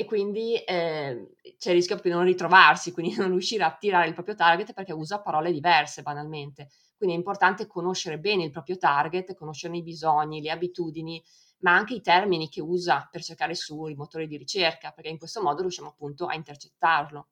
e 0.00 0.06
quindi 0.06 0.54
eh, 0.54 1.34
c'è 1.58 1.68
il 1.68 1.74
rischio 1.74 2.00
di 2.02 2.08
non 2.08 2.24
ritrovarsi, 2.24 2.90
quindi 2.94 3.14
non 3.16 3.28
riuscire 3.28 3.64
a 3.64 3.66
attirare 3.66 4.08
il 4.08 4.14
proprio 4.14 4.34
target 4.34 4.72
perché 4.72 4.94
usa 4.94 5.20
parole 5.20 5.52
diverse 5.52 6.00
banalmente. 6.00 6.70
Quindi 6.96 7.14
è 7.14 7.18
importante 7.18 7.66
conoscere 7.66 8.18
bene 8.18 8.44
il 8.44 8.50
proprio 8.50 8.78
target, 8.78 9.34
conoscerne 9.34 9.76
i 9.76 9.82
bisogni, 9.82 10.40
le 10.40 10.50
abitudini, 10.50 11.22
ma 11.58 11.74
anche 11.74 11.92
i 11.92 12.00
termini 12.00 12.48
che 12.48 12.62
usa 12.62 13.06
per 13.10 13.22
cercare 13.22 13.54
sui 13.54 13.94
motori 13.94 14.26
di 14.26 14.38
ricerca, 14.38 14.90
perché 14.90 15.10
in 15.10 15.18
questo 15.18 15.42
modo 15.42 15.60
riusciamo 15.60 15.90
appunto 15.90 16.24
a 16.24 16.34
intercettarlo 16.34 17.28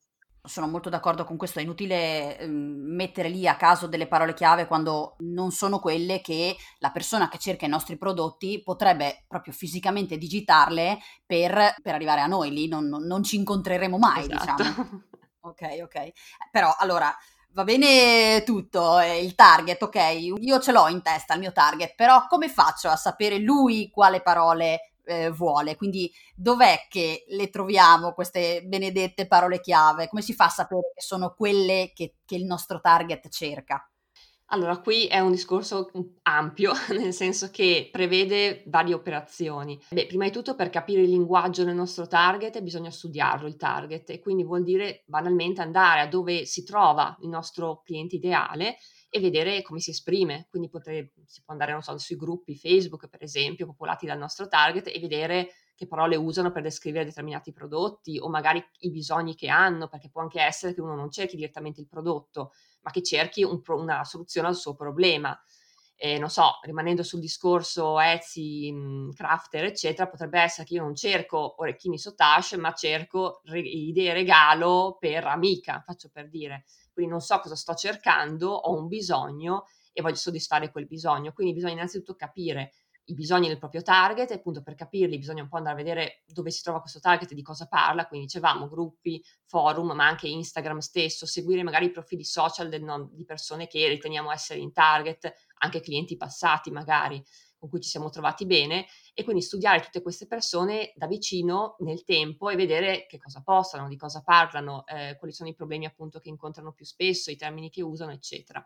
sono 0.48 0.66
molto 0.66 0.88
d'accordo 0.88 1.24
con 1.24 1.36
questo, 1.36 1.58
è 1.58 1.62
inutile 1.62 2.38
eh, 2.38 2.46
mettere 2.46 3.28
lì 3.28 3.46
a 3.46 3.56
caso 3.56 3.86
delle 3.86 4.06
parole 4.06 4.34
chiave 4.34 4.66
quando 4.66 5.16
non 5.20 5.50
sono 5.50 5.78
quelle 5.78 6.20
che 6.20 6.56
la 6.78 6.90
persona 6.90 7.28
che 7.28 7.38
cerca 7.38 7.66
i 7.66 7.70
nostri 7.70 7.96
prodotti 7.96 8.62
potrebbe 8.62 9.24
proprio 9.28 9.52
fisicamente 9.52 10.18
digitarle 10.18 10.98
per, 11.24 11.74
per 11.82 11.94
arrivare 11.94 12.20
a 12.20 12.26
noi, 12.26 12.50
lì 12.50 12.68
non, 12.68 12.88
non 12.88 13.22
ci 13.22 13.36
incontreremo 13.36 13.98
mai, 13.98 14.24
esatto. 14.30 14.62
diciamo. 14.62 15.02
Ok, 15.40 15.62
ok. 15.82 16.12
Però 16.50 16.74
allora 16.78 17.14
va 17.52 17.64
bene 17.64 18.42
tutto, 18.44 18.98
eh, 18.98 19.24
il 19.24 19.34
target, 19.34 19.80
ok, 19.82 19.96
io 20.38 20.60
ce 20.60 20.72
l'ho 20.72 20.88
in 20.88 21.00
testa 21.00 21.34
il 21.34 21.40
mio 21.40 21.52
target, 21.52 21.94
però 21.94 22.26
come 22.28 22.48
faccio 22.48 22.88
a 22.88 22.96
sapere 22.96 23.38
lui 23.38 23.88
quale 23.90 24.20
parole 24.20 24.87
eh, 25.08 25.30
vuole? 25.30 25.76
Quindi 25.76 26.12
dov'è 26.34 26.86
che 26.88 27.24
le 27.28 27.50
troviamo 27.50 28.12
queste 28.12 28.62
benedette 28.64 29.26
parole 29.26 29.60
chiave? 29.60 30.08
Come 30.08 30.22
si 30.22 30.34
fa 30.34 30.44
a 30.44 30.50
sapere 30.50 30.92
che 30.94 31.00
sono 31.00 31.34
quelle 31.34 31.92
che, 31.94 32.16
che 32.24 32.36
il 32.36 32.44
nostro 32.44 32.80
target 32.80 33.28
cerca? 33.28 33.90
Allora, 34.50 34.78
qui 34.78 35.06
è 35.06 35.18
un 35.20 35.30
discorso 35.30 35.90
ampio, 36.22 36.72
nel 36.96 37.12
senso 37.12 37.50
che 37.50 37.90
prevede 37.92 38.62
varie 38.66 38.94
operazioni. 38.94 39.78
Beh, 39.90 40.06
prima 40.06 40.24
di 40.24 40.30
tutto 40.30 40.54
per 40.54 40.70
capire 40.70 41.02
il 41.02 41.10
linguaggio 41.10 41.64
del 41.64 41.74
nostro 41.74 42.06
target 42.06 42.60
bisogna 42.62 42.90
studiarlo 42.90 43.46
il 43.46 43.56
target 43.56 44.08
e 44.08 44.20
quindi 44.20 44.44
vuol 44.44 44.62
dire 44.62 45.02
banalmente 45.06 45.60
andare 45.60 46.00
a 46.00 46.08
dove 46.08 46.46
si 46.46 46.64
trova 46.64 47.14
il 47.20 47.28
nostro 47.28 47.82
cliente 47.84 48.16
ideale 48.16 48.76
e 49.10 49.20
vedere 49.20 49.62
come 49.62 49.80
si 49.80 49.90
esprime. 49.90 50.46
Quindi 50.50 50.68
potre, 50.68 51.12
si 51.26 51.42
può 51.42 51.52
andare, 51.54 51.80
so, 51.82 51.96
sui 51.98 52.16
gruppi 52.16 52.56
Facebook, 52.56 53.08
per 53.08 53.22
esempio, 53.22 53.66
popolati 53.66 54.06
dal 54.06 54.18
nostro 54.18 54.48
target 54.48 54.88
e 54.88 54.98
vedere 55.00 55.48
che 55.74 55.86
parole 55.86 56.16
usano 56.16 56.50
per 56.50 56.62
descrivere 56.62 57.04
determinati 57.04 57.52
prodotti 57.52 58.18
o 58.18 58.28
magari 58.28 58.62
i 58.80 58.90
bisogni 58.90 59.34
che 59.34 59.48
hanno, 59.48 59.88
perché 59.88 60.10
può 60.10 60.20
anche 60.22 60.40
essere 60.40 60.74
che 60.74 60.80
uno 60.80 60.94
non 60.96 61.10
cerchi 61.10 61.36
direttamente 61.36 61.80
il 61.80 61.86
prodotto, 61.86 62.52
ma 62.82 62.90
che 62.90 63.02
cerchi 63.02 63.42
un 63.44 63.60
pro- 63.62 63.80
una 63.80 64.04
soluzione 64.04 64.48
al 64.48 64.56
suo 64.56 64.74
problema. 64.74 65.38
Eh, 66.00 66.16
non 66.18 66.30
so, 66.30 66.58
rimanendo 66.62 67.02
sul 67.02 67.18
discorso 67.18 67.98
Etsy, 67.98 68.70
mh, 68.70 69.14
crafter, 69.14 69.64
eccetera, 69.64 70.08
potrebbe 70.08 70.38
essere 70.40 70.64
che 70.66 70.74
io 70.74 70.82
non 70.82 70.94
cerco 70.94 71.56
orecchini 71.60 71.98
sottache, 71.98 72.56
ma 72.56 72.72
cerco 72.72 73.40
re- 73.46 73.58
idee 73.60 74.12
regalo 74.12 74.96
per 75.00 75.24
amica, 75.26 75.82
faccio 75.84 76.08
per 76.12 76.28
dire. 76.28 76.64
Quindi 76.98 77.14
non 77.14 77.22
so 77.22 77.38
cosa 77.38 77.54
sto 77.54 77.74
cercando, 77.74 78.50
ho 78.50 78.76
un 78.76 78.88
bisogno 78.88 79.66
e 79.92 80.02
voglio 80.02 80.16
soddisfare 80.16 80.72
quel 80.72 80.88
bisogno. 80.88 81.32
Quindi 81.32 81.52
bisogna 81.52 81.74
innanzitutto 81.74 82.16
capire 82.16 82.72
i 83.04 83.14
bisogni 83.14 83.46
del 83.46 83.58
proprio 83.58 83.82
target 83.82 84.32
e 84.32 84.34
appunto 84.34 84.64
per 84.64 84.74
capirli 84.74 85.16
bisogna 85.16 85.42
un 85.42 85.48
po' 85.48 85.58
andare 85.58 85.76
a 85.76 85.78
vedere 85.78 86.24
dove 86.26 86.50
si 86.50 86.60
trova 86.60 86.80
questo 86.80 86.98
target 86.98 87.30
e 87.30 87.36
di 87.36 87.42
cosa 87.42 87.68
parla, 87.68 88.08
quindi 88.08 88.26
dicevamo 88.26 88.68
gruppi, 88.68 89.22
forum, 89.44 89.92
ma 89.92 90.08
anche 90.08 90.26
Instagram 90.26 90.78
stesso, 90.78 91.24
seguire 91.24 91.62
magari 91.62 91.86
i 91.86 91.90
profili 91.92 92.24
social 92.24 92.68
del, 92.68 93.08
di 93.12 93.24
persone 93.24 93.68
che 93.68 93.86
riteniamo 93.86 94.32
essere 94.32 94.58
in 94.58 94.72
target, 94.72 95.32
anche 95.58 95.80
clienti 95.80 96.16
passati 96.16 96.72
magari 96.72 97.22
con 97.58 97.68
cui 97.68 97.80
ci 97.80 97.88
siamo 97.88 98.08
trovati 98.08 98.46
bene 98.46 98.86
e 99.12 99.24
quindi 99.24 99.42
studiare 99.42 99.80
tutte 99.80 100.00
queste 100.00 100.26
persone 100.26 100.92
da 100.94 101.06
vicino 101.06 101.76
nel 101.80 102.04
tempo 102.04 102.48
e 102.50 102.56
vedere 102.56 103.06
che 103.06 103.18
cosa 103.18 103.42
postano, 103.42 103.88
di 103.88 103.96
cosa 103.96 104.22
parlano, 104.22 104.86
eh, 104.86 105.16
quali 105.18 105.34
sono 105.34 105.48
i 105.48 105.54
problemi 105.54 105.84
appunto 105.84 106.20
che 106.20 106.28
incontrano 106.28 106.72
più 106.72 106.84
spesso, 106.84 107.30
i 107.30 107.36
termini 107.36 107.70
che 107.70 107.82
usano, 107.82 108.12
eccetera. 108.12 108.64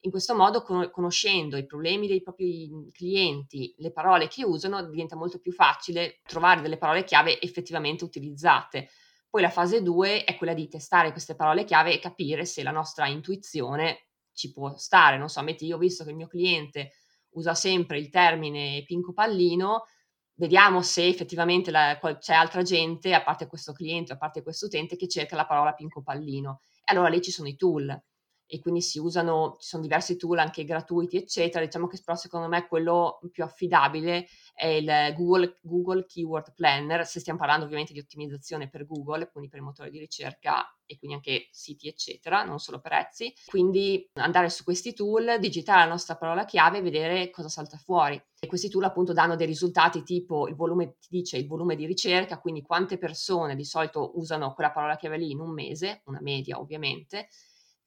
In 0.00 0.10
questo 0.10 0.36
modo, 0.36 0.62
conoscendo 0.62 1.56
i 1.56 1.66
problemi 1.66 2.06
dei 2.06 2.22
propri 2.22 2.70
clienti, 2.92 3.74
le 3.78 3.90
parole 3.90 4.28
che 4.28 4.44
usano, 4.44 4.84
diventa 4.88 5.16
molto 5.16 5.40
più 5.40 5.52
facile 5.52 6.20
trovare 6.22 6.60
delle 6.60 6.76
parole 6.76 7.02
chiave 7.02 7.40
effettivamente 7.40 8.04
utilizzate. 8.04 8.90
Poi 9.28 9.42
la 9.42 9.50
fase 9.50 9.82
2 9.82 10.24
è 10.24 10.36
quella 10.36 10.54
di 10.54 10.68
testare 10.68 11.10
queste 11.10 11.34
parole 11.34 11.64
chiave 11.64 11.92
e 11.92 11.98
capire 11.98 12.44
se 12.44 12.62
la 12.62 12.70
nostra 12.70 13.08
intuizione 13.08 14.10
ci 14.32 14.52
può 14.52 14.76
stare. 14.76 15.18
Non 15.18 15.28
so, 15.28 15.42
metti, 15.42 15.66
io 15.66 15.74
ho 15.74 15.78
visto 15.78 16.04
che 16.04 16.10
il 16.10 16.16
mio 16.16 16.28
cliente 16.28 16.92
usa 17.36 17.54
sempre 17.54 17.98
il 17.98 18.08
termine 18.08 18.82
pinco 18.84 19.12
pallino, 19.12 19.84
vediamo 20.34 20.82
se 20.82 21.06
effettivamente 21.06 21.70
la, 21.70 21.98
c'è 22.18 22.34
altra 22.34 22.62
gente, 22.62 23.14
a 23.14 23.22
parte 23.22 23.46
questo 23.46 23.72
cliente, 23.72 24.12
a 24.12 24.18
parte 24.18 24.42
questo 24.42 24.66
utente, 24.66 24.96
che 24.96 25.08
cerca 25.08 25.36
la 25.36 25.46
parola 25.46 25.72
pinco 25.72 26.02
pallino. 26.02 26.60
E 26.84 26.92
allora 26.92 27.08
lì 27.08 27.22
ci 27.22 27.30
sono 27.30 27.48
i 27.48 27.56
tool 27.56 28.02
e 28.46 28.60
quindi 28.60 28.80
si 28.80 28.98
usano, 28.98 29.56
ci 29.58 29.68
sono 29.68 29.82
diversi 29.82 30.16
tool 30.16 30.38
anche 30.38 30.64
gratuiti, 30.64 31.16
eccetera. 31.16 31.64
Diciamo 31.64 31.86
che 31.86 32.00
però 32.04 32.16
secondo 32.16 32.48
me 32.48 32.66
quello 32.66 33.20
più 33.30 33.44
affidabile 33.44 34.26
è 34.54 34.66
il 34.66 35.14
Google, 35.16 35.58
Google 35.62 36.06
Keyword 36.06 36.54
Planner, 36.54 37.06
se 37.06 37.20
stiamo 37.20 37.38
parlando 37.38 37.64
ovviamente 37.64 37.92
di 37.92 37.98
ottimizzazione 37.98 38.68
per 38.68 38.86
Google, 38.86 39.28
quindi 39.30 39.48
per 39.48 39.58
il 39.58 39.64
motore 39.64 39.90
di 39.90 39.98
ricerca 39.98 40.70
e 40.86 40.96
quindi 40.98 41.16
anche 41.16 41.48
siti, 41.50 41.88
eccetera, 41.88 42.44
non 42.44 42.58
solo 42.58 42.80
prezzi. 42.80 43.34
Quindi 43.46 44.08
andare 44.14 44.48
su 44.48 44.62
questi 44.62 44.94
tool, 44.94 45.38
digitare 45.40 45.80
la 45.80 45.90
nostra 45.90 46.16
parola 46.16 46.44
chiave 46.44 46.78
e 46.78 46.82
vedere 46.82 47.30
cosa 47.30 47.48
salta 47.48 47.76
fuori. 47.76 48.22
E 48.38 48.46
questi 48.46 48.68
tool 48.68 48.84
appunto 48.84 49.12
danno 49.12 49.34
dei 49.34 49.46
risultati 49.46 50.02
tipo 50.02 50.46
il 50.46 50.54
volume, 50.54 50.96
ti 51.00 51.08
dice 51.10 51.36
il 51.36 51.46
volume 51.46 51.74
di 51.74 51.86
ricerca, 51.86 52.38
quindi 52.38 52.62
quante 52.62 52.98
persone 52.98 53.56
di 53.56 53.64
solito 53.64 54.12
usano 54.18 54.54
quella 54.54 54.70
parola 54.70 54.96
chiave 54.96 55.18
lì 55.18 55.32
in 55.32 55.40
un 55.40 55.52
mese, 55.52 56.02
una 56.04 56.20
media 56.20 56.58
ovviamente, 56.58 57.28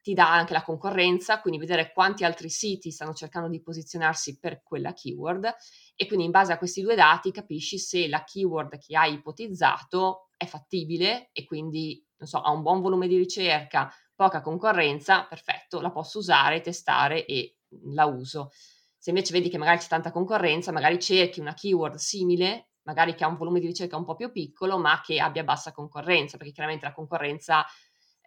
ti 0.09 0.15
dà 0.15 0.31
anche 0.31 0.53
la 0.53 0.63
concorrenza, 0.63 1.39
quindi 1.39 1.59
vedere 1.59 1.91
quanti 1.93 2.23
altri 2.23 2.49
siti 2.49 2.89
stanno 2.89 3.13
cercando 3.13 3.47
di 3.47 3.61
posizionarsi 3.61 4.39
per 4.39 4.63
quella 4.63 4.91
keyword 4.91 5.53
e 5.95 6.07
quindi 6.07 6.25
in 6.25 6.31
base 6.31 6.51
a 6.51 6.57
questi 6.57 6.81
due 6.81 6.95
dati 6.95 7.31
capisci 7.31 7.77
se 7.77 8.07
la 8.07 8.23
keyword 8.23 8.79
che 8.79 8.97
hai 8.97 9.13
ipotizzato 9.13 10.29
è 10.35 10.47
fattibile 10.47 11.29
e 11.31 11.45
quindi 11.45 12.03
non 12.17 12.27
so, 12.27 12.41
ha 12.41 12.49
un 12.49 12.63
buon 12.63 12.81
volume 12.81 13.07
di 13.07 13.17
ricerca, 13.17 13.93
poca 14.15 14.41
concorrenza, 14.41 15.25
perfetto, 15.25 15.79
la 15.79 15.91
posso 15.91 16.17
usare, 16.17 16.61
testare 16.61 17.23
e 17.25 17.57
la 17.93 18.05
uso. 18.05 18.49
Se 18.97 19.11
invece 19.11 19.31
vedi 19.31 19.47
che 19.47 19.59
magari 19.59 19.77
c'è 19.77 19.87
tanta 19.87 20.11
concorrenza, 20.11 20.71
magari 20.71 20.99
cerchi 20.99 21.39
una 21.39 21.53
keyword 21.53 21.95
simile, 21.97 22.69
magari 22.81 23.13
che 23.13 23.23
ha 23.23 23.27
un 23.27 23.37
volume 23.37 23.59
di 23.59 23.67
ricerca 23.67 23.95
un 23.95 24.05
po' 24.05 24.15
più 24.15 24.31
piccolo, 24.31 24.79
ma 24.79 25.01
che 25.01 25.19
abbia 25.19 25.43
bassa 25.43 25.71
concorrenza, 25.71 26.37
perché 26.37 26.51
chiaramente 26.51 26.85
la 26.85 26.93
concorrenza 26.93 27.63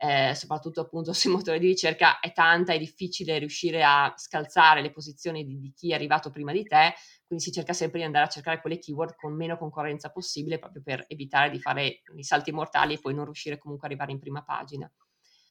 eh, 0.04 0.34
soprattutto 0.34 0.80
appunto 0.80 1.12
sui 1.14 1.30
motori 1.30 1.60
di 1.60 1.68
ricerca, 1.68 2.18
è 2.18 2.32
tanta, 2.32 2.72
è 2.72 2.78
difficile 2.78 3.38
riuscire 3.38 3.84
a 3.84 4.12
scalzare 4.16 4.82
le 4.82 4.90
posizioni 4.90 5.44
di, 5.44 5.60
di, 5.60 5.72
chi 5.72 5.92
è 5.92 5.94
arrivato 5.94 6.30
prima 6.30 6.50
di 6.50 6.64
te, 6.64 6.94
quindi 7.24 7.44
si 7.44 7.52
cerca 7.52 7.72
sempre 7.72 8.00
di 8.00 8.04
andare 8.04 8.24
a 8.26 8.28
cercare 8.28 8.60
quelle 8.60 8.78
keyword 8.78 9.14
con 9.14 9.32
meno 9.32 9.56
concorrenza 9.56 10.10
possibile 10.10 10.58
proprio 10.58 10.82
per 10.82 11.04
evitare 11.06 11.50
di 11.50 11.60
fare 11.60 12.02
i 12.16 12.24
salti 12.24 12.50
mortali 12.50 12.94
e 12.94 12.98
poi 12.98 13.14
non 13.14 13.24
riuscire 13.24 13.58
comunque 13.58 13.86
ad 13.86 13.92
arrivare 13.92 14.12
in 14.12 14.18
prima 14.18 14.42
pagina. 14.42 14.90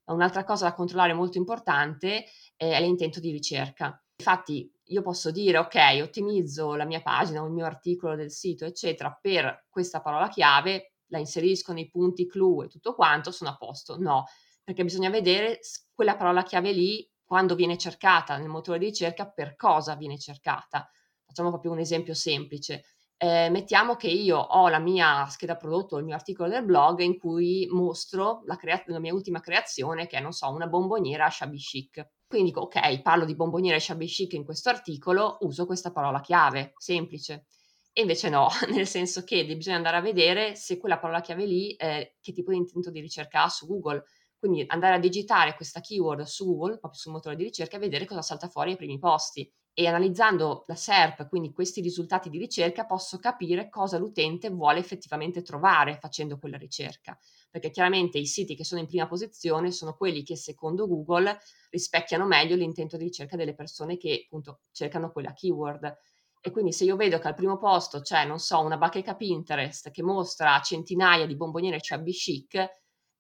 Un'altra 0.06 0.44
cosa 0.44 0.66
da 0.66 0.74
controllare 0.74 1.14
molto 1.14 1.38
importante 1.38 2.26
è 2.58 2.78
l'intento 2.82 3.22
di 3.22 3.32
ricerca. 3.32 4.04
Infatti 4.18 4.70
io 4.84 5.02
posso 5.02 5.32
dire 5.32 5.60
ok, 5.60 6.02
ottimizzo 6.04 6.76
la 6.76 6.86
mia 6.86 7.02
pagina 7.02 7.42
il 7.42 7.52
mio 7.52 7.66
articolo 7.66 8.16
del 8.16 8.32
sito, 8.32 8.66
eccetera, 8.66 9.18
per 9.20 9.68
questa 9.70 10.02
parola 10.02 10.28
chiave, 10.28 10.91
la 11.12 11.20
inserisco 11.20 11.74
nei 11.74 11.90
punti 11.90 12.26
clou 12.26 12.64
e 12.64 12.68
tutto 12.68 12.96
quanto, 12.96 13.32
sono 13.32 13.52
a 13.52 13.58
posto. 13.58 13.98
No, 14.00 14.26
perché 14.64 14.84
bisogna 14.84 15.10
vedere 15.10 15.60
quella 15.94 16.16
parola 16.16 16.44
chiave 16.44 16.72
lì, 16.72 17.08
quando 17.24 17.56
viene 17.56 17.78
cercata 17.78 18.38
nel 18.38 18.50
motore 18.50 18.80
di 18.80 18.86
ricerca, 18.86 19.30
per 19.30 19.56
cosa 19.56 19.96
viene 19.96 20.18
cercata. 20.18 20.90
Facciamo 21.24 21.50
proprio 21.50 21.72
un 21.72 21.80
esempio 21.80 22.14
semplice. 22.14 22.84
Eh, 23.18 23.50
mettiamo 23.50 23.96
che 23.96 24.08
io 24.08 24.38
ho 24.38 24.68
la 24.68 24.80
mia 24.80 25.26
scheda 25.28 25.56
prodotto, 25.56 25.98
il 25.98 26.04
mio 26.06 26.16
articolo 26.16 26.50
del 26.50 26.66
blog 26.66 27.00
in 27.02 27.18
cui 27.20 27.68
mostro 27.70 28.42
la, 28.46 28.56
crea- 28.56 28.84
la 28.88 29.00
mia 29.00 29.14
ultima 29.14 29.40
creazione, 29.40 30.08
che 30.08 30.18
è, 30.18 30.22
non 30.22 30.32
so, 30.34 30.50
una 30.50 30.68
bomboniera 30.68 31.30
shabby 31.30 31.58
chic. 31.58 32.06
Quindi 32.28 32.50
dico, 32.50 32.62
ok, 32.62 33.02
parlo 33.02 33.26
di 33.26 33.36
bomboniere 33.36 33.80
shabby 33.80 34.08
chic 34.08 34.34
in 34.34 34.44
questo 34.44 34.70
articolo, 34.70 35.38
uso 35.42 35.66
questa 35.66 35.92
parola 35.92 36.20
chiave, 36.22 36.74
semplice. 36.78 37.46
E 37.94 38.02
invece 38.02 38.30
no, 38.30 38.48
nel 38.72 38.88
senso 38.88 39.24
che 39.24 39.46
bisogna 39.46 39.76
andare 39.76 39.98
a 39.98 40.02
vedere 40.02 40.56
se 40.56 40.78
quella 40.78 40.98
parola 40.98 41.22
chiave 41.22 41.46
lì, 41.46 41.74
eh, 41.76 42.16
che 42.22 42.32
tipo 42.32 42.52
di 42.52 42.58
intento 42.58 42.90
di 42.90 43.02
ricerca 43.02 43.44
ha 43.44 43.50
su 43.50 43.68
Google. 43.68 44.04
Quindi 44.38 44.64
andare 44.68 44.96
a 44.96 45.00
digitare 45.00 45.56
questa 45.56 45.82
keyword 45.82 46.24
su 46.24 46.46
Google, 46.46 46.80
proprio 46.80 47.00
sul 47.00 47.12
motore 47.12 47.36
di 47.36 47.44
ricerca, 47.44 47.76
e 47.76 47.80
vedere 47.80 48.06
cosa 48.06 48.22
salta 48.24 48.48
fuori 48.48 48.72
ai 48.72 48.78
primi 48.78 48.98
posti. 48.98 49.52
E 49.74 49.88
analizzando 49.88 50.64
la 50.68 50.76
SERP, 50.76 51.30
quindi 51.30 51.52
questi 51.54 51.80
risultati 51.80 52.30
di 52.30 52.38
ricerca, 52.40 52.86
posso 52.86 53.20
capire 53.20 53.70
cosa 53.70 53.98
l'utente 53.98 54.50
vuole 54.50 54.80
effettivamente 54.80 55.44
trovare 55.44 55.98
facendo 56.00 56.40
quella 56.40 56.58
ricerca. 56.58 57.18
Perché 57.50 57.70
chiaramente 57.70 58.18
i 58.18 58.26
siti 58.26 58.56
che 58.56 58.66
sono 58.66 58.82
in 58.82 58.88
prima 58.88 59.08
posizione 59.08 59.72
sono 59.72 59.96
quelli 59.96 60.24
che 60.24 60.36
secondo 60.36 60.88
Google 60.88 61.38
rispecchiano 61.70 62.26
meglio 62.26 62.56
l'intento 62.56 62.98
di 62.98 63.04
ricerca 63.04 63.36
delle 63.36 63.54
persone 63.54 63.98
che 63.98 64.24
appunto 64.26 64.62
cercano 64.72 65.12
quella 65.12 65.34
keyword 65.34 65.98
e 66.42 66.50
quindi 66.50 66.74
se 66.74 66.86
io 66.86 66.96
vedo 66.96 67.20
che 67.20 67.28
al 67.28 67.36
primo 67.36 67.58
posto 67.58 68.02
c'è, 68.02 68.26
non 68.26 68.40
so, 68.40 68.60
una 68.62 68.78
bacheca 68.78 69.16
Pinterest 69.16 69.92
che 69.92 70.02
mostra 70.02 70.60
centinaia 70.62 71.28
di 71.28 71.36
bomboniere 71.36 71.78
chubby 71.80 72.12
chic, 72.12 72.56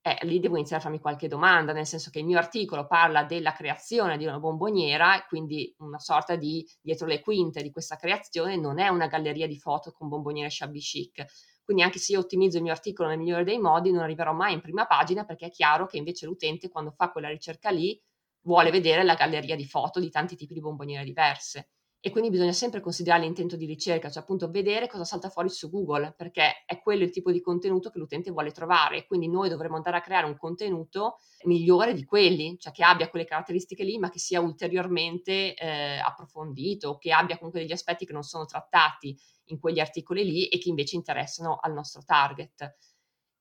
eh, 0.04 0.18
lì 0.24 0.40
devo 0.40 0.56
iniziare 0.56 0.82
a 0.82 0.86
farmi 0.86 1.00
qualche 1.00 1.28
domanda, 1.28 1.72
nel 1.72 1.86
senso 1.86 2.10
che 2.10 2.18
il 2.18 2.25
mio 2.25 2.40
articolo 2.40 2.88
parla 2.88 3.24
della 3.24 3.54
creazione 3.54 4.18
di 4.18 4.25
una 4.25 4.40
bomboniera, 4.40 5.24
quindi 5.28 5.72
una 5.78 6.00
sorta 6.00 6.36
di 6.36 6.68
dietro 6.82 7.06
le 7.06 7.22
quinte 7.22 7.62
di 7.62 7.70
questa 7.70 7.96
creazione, 7.96 8.58
non 8.58 8.80
è 8.80 8.88
una 8.88 9.06
galleria 9.06 9.46
di 9.46 9.60
foto 9.60 9.92
con 9.92 10.08
bomboniere 10.08 10.50
shabby 10.50 10.80
chic. 10.80 11.24
Quindi 11.63 11.84
anche 11.84 12.00
se 12.00 12.13
io 12.13 12.20
ottimizzo 12.20 12.58
il 12.58 12.63
mio 12.63 12.72
articolo 12.72 13.10
nel 13.10 13.20
migliore 13.20 13.44
dei 13.44 13.60
modi, 13.60 13.92
non 13.92 14.01
arriverò 14.01 14.34
mai 14.34 14.54
in 14.54 14.62
prima 14.62 14.88
pagina 14.88 15.25
perché 15.25 15.46
è 15.46 15.51
chiaro 15.51 15.86
che 15.86 15.98
invece 15.98 16.25
l'utente 16.25 16.70
quando 16.70 16.90
fa 16.90 17.12
quella 17.12 17.30
ricerca 17.30 17.70
lì 17.70 18.01
vuole 18.46 18.72
vedere 18.72 19.04
la 19.04 19.13
galleria 19.13 19.56
di 19.56 19.66
foto 19.66 20.00
di 20.00 20.10
tanti 20.10 20.36
tipi 20.36 20.56
di 20.56 20.60
bomboniere 20.60 21.04
diverse 21.04 21.70
e 22.03 22.10
quindi 22.10 22.31
bisogna 22.31 22.51
sempre 22.51 22.79
considerare 22.79 23.22
l'intento 23.22 23.55
di 23.55 23.67
ricerca, 23.67 24.10
cioè 24.10 24.24
appunto 24.24 24.50
vedere 24.50 24.88
cosa 24.88 25.03
salta 25.03 25.29
fuori 25.29 25.50
su 25.50 25.70
Google, 25.70 26.15
perché 26.17 26.63
è 26.65 26.81
quello 26.81 27.03
il 27.03 27.12
tipo 27.12 27.31
di 27.31 27.39
contenuto 27.41 27.91
che 27.91 28.00
l'utente 28.00 28.31
vuole 28.31 28.51
trovare, 28.51 29.05
quindi 29.05 29.29
noi 29.29 29.50
dovremmo 29.50 29.75
andare 29.75 29.98
a 29.98 30.01
creare 30.01 30.25
un 30.25 30.36
contenuto 30.36 31.20
migliore 31.43 31.93
di 31.93 32.03
quelli, 32.03 32.58
cioè 32.58 32.74
che 32.74 32.84
abbia 32.84 33.08
quelle 33.08 33.25
caratteristiche 33.25 33.84
lì, 33.84 34.00
ma 34.00 34.10
che 34.10 34.17
sia 34.17 34.41
ulteriormente 34.41 35.53
eh, 35.53 36.00
approfondito, 36.00 36.98
che 36.98 37.12
abbia 37.12 37.38
comunque 37.38 37.62
degli 37.62 37.72
aspetti 37.72 38.08
che 38.08 38.13
non 38.13 38.24
sono 38.24 38.46
trattati 38.46 39.15
in 39.46 39.60
quegli 39.60 39.79
articoli 39.79 40.25
lì 40.25 40.48
e 40.48 40.58
che 40.58 40.70
invece 40.70 40.96
interessano 40.96 41.60
al 41.62 41.74
nostro 41.74 42.01
target. 42.03 42.77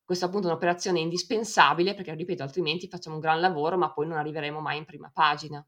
Questa 0.05 0.27
appunto 0.27 0.49
è 0.49 0.51
un'operazione 0.51 1.01
indispensabile 1.01 1.95
perché, 1.95 2.15
ripeto, 2.15 2.43
altrimenti 2.43 2.89
facciamo 2.89 3.15
un 3.15 3.23
gran 3.23 3.41
lavoro, 3.41 3.79
ma 3.79 3.91
poi 3.91 4.07
non 4.07 4.19
arriveremo 4.19 4.61
mai 4.61 4.77
in 4.77 4.85
prima 4.85 5.11
pagina. 5.11 5.67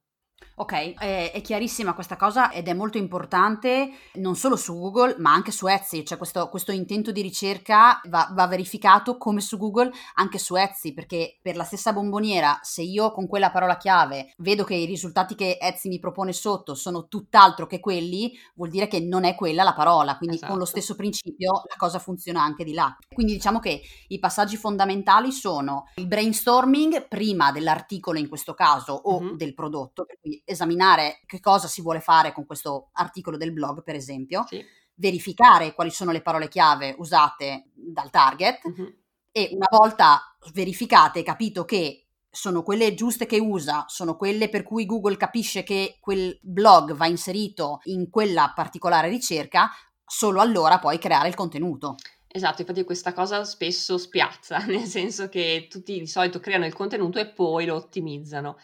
Ok, 0.54 0.94
è, 0.94 1.40
chiarissima 1.42 1.94
questa 1.94 2.16
cosa 2.16 2.50
ed 2.50 2.68
è 2.68 2.72
molto 2.72 2.98
importante 2.98 3.90
non 4.14 4.36
solo 4.36 4.56
su 4.56 4.78
Google 4.78 5.16
ma 5.18 5.32
anche 5.32 5.50
su 5.50 5.66
Etsy, 5.66 6.04
cioè 6.04 6.18
questo, 6.18 6.48
questo 6.48 6.72
intento 6.72 7.10
di 7.10 7.22
ricerca 7.22 8.00
va, 8.08 8.28
va, 8.32 8.46
verificato 8.46 9.16
come 9.16 9.40
su 9.40 9.56
Google 9.56 9.90
anche 10.14 10.38
su 10.38 10.54
Etsy 10.54 10.92
perché 10.92 11.38
per 11.42 11.56
la 11.56 11.64
stessa 11.64 11.92
bomboniera 11.92 12.58
se 12.62 12.82
io 12.82 13.12
con 13.12 13.26
quella 13.26 13.50
parola 13.50 13.76
chiave 13.76 14.32
vedo 14.38 14.64
che 14.64 14.74
i 14.74 14.84
risultati 14.84 15.34
che 15.34 15.58
Etsy 15.60 15.88
mi 15.88 15.98
propone 15.98 16.32
sotto 16.32 16.74
sono 16.74 17.08
tutt'altro 17.08 17.66
che 17.66 17.80
quelli 17.80 18.38
vuol 18.54 18.70
dire 18.70 18.88
che 18.88 19.00
non 19.00 19.24
è 19.24 19.34
quella 19.34 19.62
la 19.62 19.74
parola, 19.74 20.16
quindi 20.16 20.36
esatto. 20.36 20.50
con 20.50 20.60
lo 20.60 20.64
esatto. 20.64 20.80
stesso 20.80 20.96
principio 20.96 21.62
la 21.68 21.76
cosa 21.76 21.98
funziona 21.98 22.42
anche 22.42 22.64
di 22.64 22.72
là. 22.72 22.96
Quindi 23.12 23.32
diciamo 23.32 23.58
che 23.58 23.82
i 24.08 24.18
passaggi 24.18 24.56
fondamentali 24.56 25.32
sono 25.32 25.88
il 25.96 26.06
brainstorming 26.06 27.08
prima 27.08 27.52
dell'articolo 27.52 28.18
in 28.18 28.28
questo 28.28 28.54
caso 28.54 28.92
o 28.92 29.20
mm-hmm. 29.20 29.36
del 29.36 29.54
prodotto, 29.54 30.04
per 30.04 30.18
cui 30.20 30.31
esaminare 30.44 31.20
che 31.26 31.40
cosa 31.40 31.66
si 31.66 31.82
vuole 31.82 32.00
fare 32.00 32.32
con 32.32 32.46
questo 32.46 32.90
articolo 32.92 33.36
del 33.36 33.52
blog, 33.52 33.82
per 33.82 33.94
esempio, 33.94 34.44
sì. 34.46 34.64
verificare 34.94 35.74
quali 35.74 35.90
sono 35.90 36.12
le 36.12 36.22
parole 36.22 36.48
chiave 36.48 36.94
usate 36.98 37.70
dal 37.74 38.10
target 38.10 38.60
mm-hmm. 38.68 38.90
e 39.32 39.50
una 39.52 39.68
volta 39.70 40.36
verificate 40.52 41.20
e 41.20 41.22
capito 41.22 41.64
che 41.64 42.06
sono 42.34 42.62
quelle 42.62 42.94
giuste 42.94 43.26
che 43.26 43.38
usa, 43.38 43.84
sono 43.88 44.16
quelle 44.16 44.48
per 44.48 44.62
cui 44.62 44.86
Google 44.86 45.18
capisce 45.18 45.62
che 45.62 45.98
quel 46.00 46.38
blog 46.40 46.94
va 46.94 47.06
inserito 47.06 47.80
in 47.84 48.08
quella 48.08 48.52
particolare 48.54 49.08
ricerca, 49.08 49.70
solo 50.04 50.40
allora 50.40 50.78
puoi 50.78 50.98
creare 50.98 51.28
il 51.28 51.34
contenuto. 51.34 51.96
Esatto, 52.26 52.62
infatti 52.62 52.84
questa 52.84 53.12
cosa 53.12 53.44
spesso 53.44 53.98
spiazza, 53.98 54.58
nel 54.64 54.86
senso 54.86 55.28
che 55.28 55.66
tutti 55.68 55.98
di 55.98 56.06
solito 56.06 56.40
creano 56.40 56.64
il 56.64 56.72
contenuto 56.72 57.18
e 57.18 57.28
poi 57.28 57.66
lo 57.66 57.74
ottimizzano. 57.74 58.56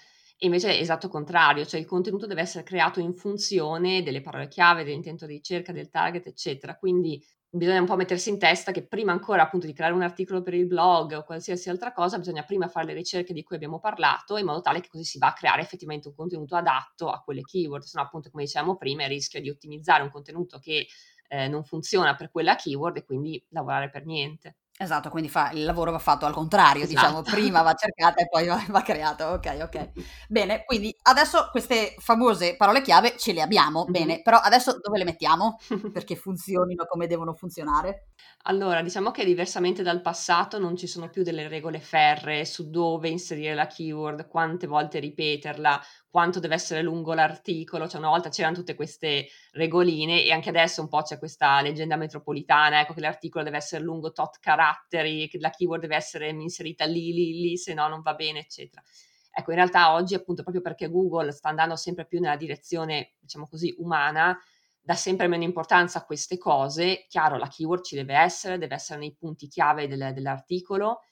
Invece 0.42 0.76
è 0.76 0.80
esatto 0.80 1.08
contrario, 1.08 1.66
cioè 1.66 1.80
il 1.80 1.86
contenuto 1.86 2.26
deve 2.26 2.42
essere 2.42 2.62
creato 2.62 3.00
in 3.00 3.12
funzione 3.14 4.02
delle 4.04 4.20
parole 4.20 4.46
chiave, 4.46 4.84
dell'intento 4.84 5.26
di 5.26 5.32
ricerca, 5.34 5.72
del 5.72 5.90
target, 5.90 6.26
eccetera. 6.28 6.76
Quindi 6.76 7.20
bisogna 7.50 7.80
un 7.80 7.86
po' 7.86 7.96
mettersi 7.96 8.28
in 8.28 8.38
testa 8.38 8.70
che 8.70 8.86
prima 8.86 9.10
ancora 9.10 9.42
appunto 9.42 9.66
di 9.66 9.72
creare 9.72 9.94
un 9.94 10.02
articolo 10.02 10.42
per 10.42 10.54
il 10.54 10.66
blog 10.68 11.12
o 11.14 11.24
qualsiasi 11.24 11.70
altra 11.70 11.92
cosa, 11.92 12.18
bisogna 12.18 12.44
prima 12.44 12.68
fare 12.68 12.86
le 12.86 12.92
ricerche 12.94 13.32
di 13.32 13.42
cui 13.42 13.56
abbiamo 13.56 13.80
parlato 13.80 14.36
in 14.36 14.44
modo 14.44 14.60
tale 14.60 14.80
che 14.80 14.88
così 14.88 15.02
si 15.02 15.18
va 15.18 15.28
a 15.28 15.32
creare 15.32 15.62
effettivamente 15.62 16.06
un 16.06 16.14
contenuto 16.14 16.54
adatto 16.54 17.10
a 17.10 17.20
quelle 17.20 17.42
keyword, 17.42 17.82
se 17.82 17.98
no 17.98 18.04
appunto 18.04 18.30
come 18.30 18.44
dicevamo 18.44 18.76
prima 18.76 19.02
il 19.04 19.08
rischio 19.08 19.40
di 19.40 19.50
ottimizzare 19.50 20.04
un 20.04 20.10
contenuto 20.10 20.58
che 20.60 20.86
eh, 21.28 21.48
non 21.48 21.64
funziona 21.64 22.14
per 22.14 22.30
quella 22.30 22.54
keyword 22.54 22.98
e 22.98 23.04
quindi 23.04 23.44
lavorare 23.48 23.90
per 23.90 24.04
niente. 24.06 24.56
Esatto, 24.80 25.10
quindi 25.10 25.28
fa, 25.28 25.50
il 25.50 25.64
lavoro 25.64 25.90
va 25.90 25.98
fatto 25.98 26.24
al 26.24 26.32
contrario, 26.32 26.86
diciamo, 26.86 27.18
esatto. 27.18 27.22
diciamo, 27.24 27.42
prima 27.42 27.62
va 27.62 27.74
cercata 27.74 28.22
e 28.22 28.28
poi 28.28 28.46
va, 28.46 28.64
va 28.68 28.82
creato. 28.82 29.24
Ok, 29.24 29.58
ok. 29.60 29.90
Bene, 30.28 30.64
quindi 30.64 30.96
adesso 31.02 31.48
queste 31.50 31.96
famose 31.98 32.54
parole 32.54 32.80
chiave 32.80 33.16
ce 33.18 33.32
le 33.32 33.42
abbiamo, 33.42 33.82
mm-hmm. 33.82 33.92
bene, 33.92 34.22
però 34.22 34.38
adesso 34.38 34.78
dove 34.80 34.98
le 34.98 35.04
mettiamo 35.04 35.58
perché 35.92 36.14
funzionino 36.14 36.84
come 36.86 37.08
devono 37.08 37.34
funzionare? 37.34 38.10
Allora, 38.42 38.80
diciamo 38.80 39.10
che 39.10 39.24
diversamente 39.24 39.82
dal 39.82 40.00
passato 40.00 40.60
non 40.60 40.76
ci 40.76 40.86
sono 40.86 41.10
più 41.10 41.24
delle 41.24 41.48
regole 41.48 41.80
ferree 41.80 42.44
su 42.44 42.70
dove 42.70 43.08
inserire 43.08 43.54
la 43.54 43.66
keyword, 43.66 44.28
quante 44.28 44.68
volte 44.68 45.00
ripeterla, 45.00 45.80
quanto 46.10 46.40
deve 46.40 46.54
essere 46.54 46.82
lungo 46.82 47.12
l'articolo, 47.12 47.86
cioè 47.86 48.00
una 48.00 48.08
volta 48.08 48.30
c'erano 48.30 48.54
tutte 48.54 48.74
queste 48.74 49.28
regoline 49.52 50.24
e 50.24 50.32
anche 50.32 50.48
adesso 50.48 50.80
un 50.80 50.88
po' 50.88 51.02
c'è 51.02 51.18
questa 51.18 51.60
leggenda 51.60 51.96
metropolitana, 51.96 52.80
ecco 52.80 52.94
che 52.94 53.00
l'articolo 53.00 53.44
deve 53.44 53.58
essere 53.58 53.82
lungo 53.82 54.12
tot 54.12 54.38
caratteri, 54.40 55.28
che 55.28 55.38
la 55.38 55.50
keyword 55.50 55.82
deve 55.82 55.96
essere 55.96 56.28
inserita 56.30 56.86
lì, 56.86 57.12
lì, 57.12 57.40
lì, 57.40 57.56
se 57.56 57.74
no 57.74 57.88
non 57.88 58.00
va 58.00 58.14
bene, 58.14 58.40
eccetera. 58.40 58.82
Ecco, 59.30 59.50
in 59.50 59.56
realtà 59.56 59.92
oggi 59.92 60.14
appunto 60.14 60.42
proprio 60.42 60.62
perché 60.62 60.88
Google 60.90 61.30
sta 61.30 61.50
andando 61.50 61.76
sempre 61.76 62.06
più 62.06 62.20
nella 62.20 62.36
direzione, 62.36 63.12
diciamo 63.20 63.46
così, 63.46 63.74
umana, 63.78 64.36
dà 64.80 64.94
sempre 64.94 65.28
meno 65.28 65.44
importanza 65.44 65.98
a 65.98 66.04
queste 66.04 66.38
cose, 66.38 67.04
chiaro 67.08 67.36
la 67.36 67.46
keyword 67.46 67.84
ci 67.84 67.94
deve 67.94 68.16
essere, 68.16 68.58
deve 68.58 68.74
essere 68.74 68.98
nei 68.98 69.14
punti 69.14 69.46
chiave 69.46 69.86
del, 69.86 70.12
dell'articolo, 70.14 71.02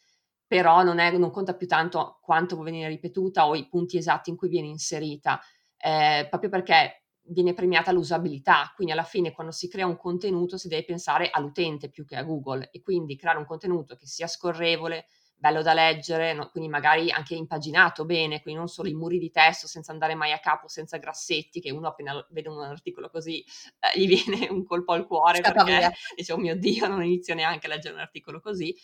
però 0.47 0.83
non, 0.83 0.99
è, 0.99 1.11
non, 1.17 1.31
conta 1.31 1.55
più 1.55 1.67
tanto 1.67 2.19
quanto 2.21 2.55
può 2.55 2.65
venire 2.65 2.89
ripetuta 2.89 3.47
o 3.47 3.55
i 3.55 3.69
punti 3.69 3.97
esatti 3.97 4.31
in 4.31 4.37
cui 4.37 4.49
viene 4.49 4.69
inserita, 4.69 5.41
eh, 5.77 6.27
proprio 6.29 6.51
perché 6.51 7.03
viene 7.29 7.55
premiata 7.55 7.91
l'usabilità, 7.93 8.73
quindi 8.75 8.93
alla 8.93 9.03
fine 9.03 9.33
quando 9.33 9.53
si 9.53 9.69
crea 9.69 9.87
un 9.87 9.97
contenuto 9.97 10.57
si 10.57 10.69
deve 10.69 10.85
pensare 10.85 11.31
all'utente 11.31 11.89
più 11.89 12.05
che 12.05 12.17
a 12.17 12.23
Google 12.23 12.69
e 12.71 12.83
quindi 12.83 13.17
creare 13.17 13.39
un 13.39 13.47
contenuto 13.47 13.97
che 13.97 14.07
sia 14.07 14.27
scorrevole, 14.27 15.07
bello 15.39 15.61
da 15.63 15.75
leggere, 15.75 16.33
no? 16.33 16.49
quindi 16.49 16.69
magari 16.69 17.11
anche 17.11 17.35
impaginato 17.35 18.05
bene, 18.05 18.41
quindi 18.41 18.61
non 18.61 18.69
solo 18.69 18.89
i 18.89 18.95
muri 18.95 19.19
di 19.19 19.31
testo 19.31 19.67
senza 19.67 19.93
andare 19.93 20.15
mai 20.15 20.33
a 20.33 20.39
capo, 20.39 20.69
senza 20.69 20.97
grassetti, 20.97 21.61
che 21.61 21.71
uno 21.71 21.89
appena 21.89 22.25
vede 22.31 22.49
un 22.49 22.63
articolo 22.63 23.11
così 23.11 23.45
eh, 23.81 23.99
gli 24.01 24.07
viene 24.25 24.49
un 24.49 24.65
colpo 24.65 24.93
al 24.93 25.07
cuore 25.07 25.39
Scappa 25.39 25.65
perché 25.65 25.79
via. 25.79 25.93
dice 26.15 26.33
oh 26.33 26.39
mio 26.39 26.57
Dio 26.57 26.87
non 26.87 27.05
inizio 27.05 27.35
neanche 27.35 27.67
a 27.67 27.71
leggere 27.71 27.95
un 27.95 28.01
articolo 28.01 28.41
così, 28.41 28.75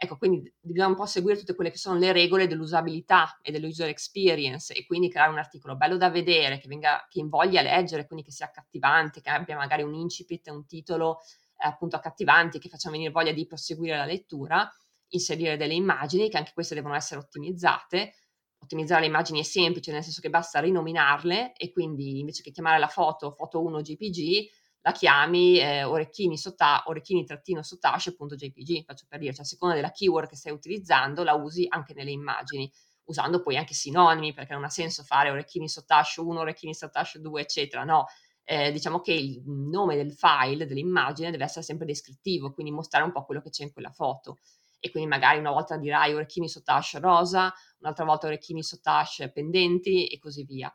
Ecco, 0.00 0.16
quindi 0.16 0.52
dobbiamo 0.60 0.90
un 0.90 0.96
po' 0.96 1.06
seguire 1.06 1.36
tutte 1.36 1.56
quelle 1.56 1.72
che 1.72 1.76
sono 1.76 1.98
le 1.98 2.12
regole 2.12 2.46
dell'usabilità 2.46 3.36
e 3.42 3.50
dell'user 3.50 3.88
experience 3.88 4.72
e 4.72 4.86
quindi 4.86 5.10
creare 5.10 5.32
un 5.32 5.38
articolo 5.38 5.74
bello 5.76 5.96
da 5.96 6.08
vedere, 6.08 6.58
che, 6.60 6.68
venga, 6.68 7.04
che 7.10 7.18
invoglia 7.18 7.58
a 7.60 7.64
leggere, 7.64 8.06
quindi 8.06 8.24
che 8.24 8.30
sia 8.30 8.46
accattivante, 8.46 9.20
che 9.20 9.28
abbia 9.28 9.56
magari 9.56 9.82
un 9.82 9.94
incipit, 9.94 10.46
un 10.50 10.64
titolo 10.66 11.18
eh, 11.56 11.66
appunto 11.66 11.96
accattivanti, 11.96 12.60
che 12.60 12.68
faccia 12.68 12.90
venire 12.90 13.10
voglia 13.10 13.32
di 13.32 13.44
proseguire 13.44 13.96
la 13.96 14.04
lettura, 14.04 14.70
inserire 15.08 15.56
delle 15.56 15.74
immagini, 15.74 16.28
che 16.30 16.36
anche 16.36 16.52
queste 16.54 16.76
devono 16.76 16.94
essere 16.94 17.18
ottimizzate. 17.20 18.14
Ottimizzare 18.60 19.00
le 19.00 19.06
immagini 19.08 19.40
è 19.40 19.42
semplice, 19.44 19.90
nel 19.90 20.04
senso 20.04 20.20
che 20.20 20.30
basta 20.30 20.60
rinominarle 20.60 21.54
e 21.54 21.72
quindi 21.72 22.20
invece 22.20 22.42
che 22.42 22.52
chiamare 22.52 22.78
la 22.78 22.88
foto 22.88 23.32
foto 23.32 23.60
1 23.62 23.80
GPG, 23.80 24.48
la 24.82 24.92
chiami 24.92 25.58
eh, 25.58 25.84
orecchini, 25.84 26.38
sotta- 26.38 26.82
orecchini-sottace.jpg, 26.86 28.84
faccio 28.84 29.06
per 29.08 29.18
dire, 29.18 29.32
cioè 29.32 29.44
a 29.44 29.48
seconda 29.48 29.74
della 29.74 29.90
keyword 29.90 30.28
che 30.28 30.36
stai 30.36 30.52
utilizzando 30.52 31.22
la 31.24 31.34
usi 31.34 31.66
anche 31.68 31.94
nelle 31.94 32.10
immagini, 32.10 32.70
usando 33.04 33.42
poi 33.42 33.56
anche 33.56 33.74
sinonimi, 33.74 34.32
perché 34.32 34.54
non 34.54 34.64
ha 34.64 34.70
senso 34.70 35.02
fare 35.02 35.30
orecchini 35.30 35.68
sottace 35.68 36.20
1, 36.20 36.40
orecchini 36.40 36.74
sottace 36.74 37.20
2, 37.20 37.42
eccetera, 37.42 37.84
no. 37.84 38.06
Eh, 38.44 38.72
diciamo 38.72 39.00
che 39.00 39.12
il 39.12 39.42
nome 39.46 39.96
del 39.96 40.12
file, 40.14 40.64
dell'immagine, 40.66 41.30
deve 41.30 41.44
essere 41.44 41.64
sempre 41.64 41.84
descrittivo, 41.86 42.52
quindi 42.52 42.72
mostrare 42.72 43.04
un 43.04 43.12
po' 43.12 43.24
quello 43.24 43.42
che 43.42 43.50
c'è 43.50 43.64
in 43.64 43.72
quella 43.72 43.90
foto. 43.90 44.38
E 44.80 44.90
quindi 44.90 45.08
magari 45.08 45.38
una 45.38 45.50
volta 45.50 45.76
dirai 45.76 46.14
orecchini 46.14 46.48
sottace 46.48 46.98
rosa, 47.00 47.52
un'altra 47.80 48.04
volta 48.04 48.26
orecchini 48.26 48.62
sottace 48.62 49.30
pendenti 49.32 50.06
e 50.06 50.18
così 50.18 50.44
via 50.44 50.72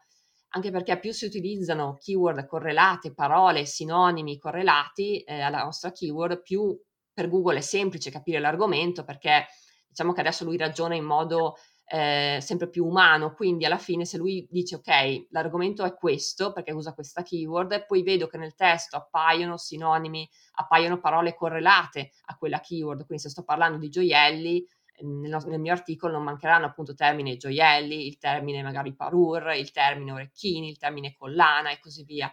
anche 0.56 0.72
perché 0.72 1.00
più 1.00 1.12
si 1.12 1.26
utilizzano 1.26 1.98
keyword 2.00 2.46
correlate, 2.46 3.14
parole, 3.14 3.66
sinonimi 3.66 4.38
correlati 4.38 5.22
eh, 5.22 5.42
alla 5.42 5.64
nostra 5.64 5.92
keyword, 5.92 6.42
più 6.42 6.80
per 7.12 7.28
Google 7.28 7.58
è 7.58 7.62
semplice 7.62 8.12
capire 8.12 8.40
l'argomento 8.40 9.04
perché 9.04 9.48
diciamo 9.88 10.14
che 10.14 10.22
adesso 10.22 10.44
lui 10.44 10.58
ragiona 10.58 10.96
in 10.96 11.06
modo 11.06 11.56
eh, 11.86 12.38
sempre 12.42 12.70
più 12.70 12.86
umano, 12.86 13.34
quindi 13.34 13.66
alla 13.66 13.78
fine 13.78 14.06
se 14.06 14.18
lui 14.18 14.48
dice 14.50 14.76
ok, 14.76 15.28
l'argomento 15.32 15.84
è 15.84 15.94
questo 15.96 16.52
perché 16.54 16.72
usa 16.72 16.94
questa 16.94 17.24
keyword 17.24 17.72
e 17.74 17.86
poi 17.86 18.04
vedo 18.04 18.28
che 18.28 18.38
nel 18.38 18.56
testo 18.56 18.96
appaiono 18.96 19.58
sinonimi, 19.58 20.28
appaiono 20.54 21.00
parole 21.00 21.34
correlate 21.36 22.12
a 22.26 22.38
quella 22.38 22.60
keyword, 22.60 23.06
quindi 23.06 23.24
se 23.24 23.30
sto 23.30 23.44
parlando 23.44 23.78
di 23.78 23.90
gioielli, 23.90 24.66
nel, 25.04 25.44
nel, 25.48 25.60
mio 25.60 25.72
articolo 25.72 26.14
non 26.14 26.24
mancheranno 26.24 26.66
appunto 26.66 26.94
termine 26.94 27.38
gioielli, 27.38 28.08
il 28.08 28.18
termine 28.18 28.64
magari 28.64 28.94
parure, 28.94 29.58
il 29.58 29.72
termine 29.72 30.12
orecchini, 30.12 30.70
il 30.70 30.78
termine 30.78 31.14
collana 31.14 31.72
e 31.72 31.80
così 31.80 32.04
via. 32.04 32.32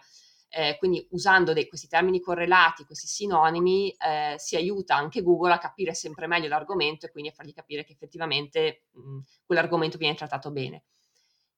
Eh, 0.53 0.75
quindi 0.77 1.05
usando 1.11 1.53
dei, 1.53 1.67
questi 1.67 1.87
termini 1.87 2.19
correlati, 2.19 2.83
questi 2.83 3.07
sinonimi, 3.07 3.91
eh, 3.91 4.35
si 4.37 4.57
aiuta 4.57 4.95
anche 4.95 5.21
Google 5.21 5.53
a 5.53 5.57
capire 5.57 5.93
sempre 5.93 6.27
meglio 6.27 6.49
l'argomento 6.49 7.05
e 7.05 7.11
quindi 7.11 7.29
a 7.29 7.33
fargli 7.33 7.53
capire 7.53 7.85
che 7.85 7.93
effettivamente 7.93 8.83
mh, 8.91 9.19
quell'argomento 9.45 9.97
viene 9.97 10.15
trattato 10.15 10.51
bene 10.51 10.83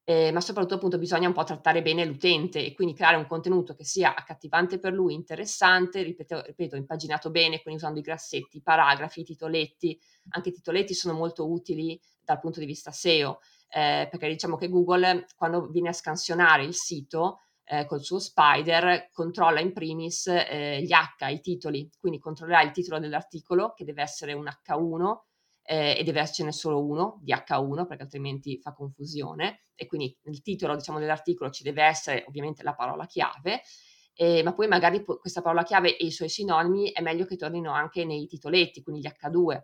eh, 0.06 0.32
ma 0.32 0.42
soprattutto 0.42 0.76
appunto 0.76 0.98
bisogna 0.98 1.28
un 1.28 1.34
po' 1.34 1.44
trattare 1.44 1.82
bene 1.82 2.04
l'utente 2.04 2.66
e 2.66 2.74
quindi 2.74 2.94
creare 2.94 3.16
un 3.16 3.26
contenuto 3.26 3.74
che 3.74 3.86
sia 3.86 4.14
accattivante 4.16 4.78
per 4.78 4.92
lui, 4.92 5.14
interessante, 5.14 6.04
ripeto, 6.04 6.44
ripeto 6.46 6.76
impaginato 6.76 7.30
bene, 7.32 7.62
quindi 7.62 7.80
usando 7.82 8.00
i 8.00 8.04
grassetti, 8.04 8.58
i 8.58 8.62
paragrafi, 8.62 9.22
i 9.22 9.24
titoletti, 9.24 9.98
anche 10.30 10.50
i 10.50 10.54
titoletti 10.54 10.94
sono 10.94 11.14
molto 11.14 11.50
utili 11.50 12.00
dal 12.22 12.40
punto 12.40 12.60
di 12.60 12.66
vista 12.66 12.92
SEO, 12.92 13.40
eh, 13.70 14.08
perché 14.10 14.28
diciamo 14.28 14.58
che 14.58 14.70
Google 14.70 15.26
quando 15.38 15.68
viene 15.68 15.90
a 15.90 15.94
scansionare 15.94 16.64
il 16.64 16.76
sito 16.76 17.40
eh, 17.66 17.86
col 17.86 18.04
suo 18.04 18.20
spider 18.20 19.10
controlla 19.14 19.62
in 19.62 19.72
primis 19.72 20.28
eh, 20.28 20.82
gli 20.82 20.92
H, 20.92 21.30
i 21.30 21.40
titoli, 21.40 21.90
quindi 21.98 22.20
controllerà 22.20 22.62
il 22.62 22.72
titolo 22.72 23.00
dell'articolo 23.00 23.74
che 23.74 23.86
deve 23.86 24.02
essere 24.02 24.34
un 24.34 24.46
H1 24.46 25.18
eh, 25.64 25.96
e 25.98 26.04
deve 26.04 26.20
essercene 26.20 26.52
solo 26.52 26.84
uno 26.86 27.20
di 27.22 27.34
H1 27.34 27.86
perché 27.86 28.04
altrimenti 28.04 28.60
fa 28.60 28.74
confusione 28.74 29.64
e 29.76 29.88
quindi 29.88 30.16
nel 30.24 30.42
titolo 30.42 30.76
diciamo, 30.76 31.00
dell'articolo 31.00 31.50
ci 31.50 31.64
deve 31.64 31.84
essere 31.84 32.26
ovviamente 32.28 32.64
la 32.64 32.76
parola 32.76 33.06
chiave 33.06 33.62
eh, 34.16 34.44
ma 34.44 34.54
poi 34.54 34.68
magari 34.68 35.04
po- 35.04 35.18
questa 35.18 35.42
parola 35.42 35.64
chiave 35.64 35.98
e 35.98 36.06
i 36.06 36.12
suoi 36.12 36.30
sinonimi 36.30 36.92
è 36.92 37.02
meglio 37.02 37.26
che 37.26 37.36
tornino 37.36 37.72
anche 37.72 38.06
nei 38.06 38.28
titoletti, 38.28 38.84
quindi 38.84 39.02
gli 39.02 39.08
H2. 39.08 39.62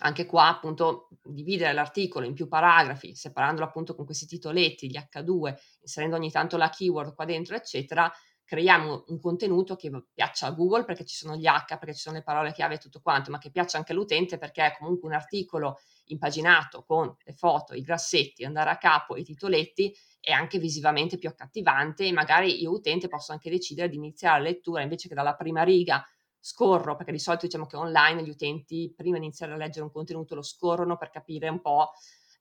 Anche 0.00 0.26
qua 0.26 0.48
appunto 0.48 1.08
dividere 1.24 1.72
l'articolo 1.72 2.24
in 2.24 2.32
più 2.32 2.46
paragrafi, 2.46 3.14
separandolo 3.14 3.66
appunto 3.66 3.94
con 3.94 4.04
questi 4.04 4.26
titoletti, 4.26 4.88
gli 4.88 4.96
H2, 4.96 5.54
inserendo 5.80 6.16
ogni 6.16 6.30
tanto 6.30 6.56
la 6.56 6.70
keyword 6.70 7.14
qua 7.14 7.24
dentro, 7.24 7.56
eccetera, 7.56 8.10
creiamo 8.48 9.04
un 9.08 9.20
contenuto 9.20 9.76
che 9.76 9.90
piaccia 10.14 10.46
a 10.46 10.52
Google 10.52 10.86
perché 10.86 11.04
ci 11.04 11.14
sono 11.14 11.36
gli 11.36 11.44
H, 11.44 11.66
perché 11.66 11.92
ci 11.92 12.00
sono 12.00 12.16
le 12.16 12.22
parole 12.22 12.52
chiave 12.52 12.76
e 12.76 12.78
tutto 12.78 13.02
quanto, 13.02 13.30
ma 13.30 13.36
che 13.36 13.50
piaccia 13.50 13.76
anche 13.76 13.92
all'utente 13.92 14.38
perché 14.38 14.64
è 14.64 14.76
comunque 14.78 15.06
un 15.06 15.14
articolo 15.14 15.78
impaginato 16.06 16.82
con 16.82 17.14
le 17.24 17.32
foto, 17.34 17.74
i 17.74 17.82
grassetti, 17.82 18.46
andare 18.46 18.70
a 18.70 18.78
capo, 18.78 19.16
i 19.16 19.22
titoletti 19.22 19.94
è 20.18 20.32
anche 20.32 20.58
visivamente 20.58 21.18
più 21.18 21.28
accattivante 21.28 22.06
e 22.06 22.12
magari 22.12 22.62
io 22.62 22.70
utente 22.70 23.06
posso 23.06 23.32
anche 23.32 23.50
decidere 23.50 23.90
di 23.90 23.96
iniziare 23.96 24.38
la 24.38 24.48
lettura 24.48 24.80
invece 24.80 25.08
che 25.08 25.14
dalla 25.14 25.34
prima 25.34 25.62
riga. 25.62 26.02
Scorro, 26.40 26.96
perché 26.96 27.12
di 27.12 27.18
solito 27.18 27.44
diciamo 27.44 27.66
che 27.66 27.76
online 27.76 28.22
gli 28.22 28.30
utenti 28.30 28.90
prima 28.96 29.18
di 29.18 29.24
iniziare 29.24 29.52
a 29.52 29.56
leggere 29.56 29.84
un 29.84 29.90
contenuto 29.90 30.34
lo 30.34 30.42
scorrono 30.42 30.96
per 30.96 31.10
capire 31.10 31.50
un 31.50 31.60
po', 31.60 31.92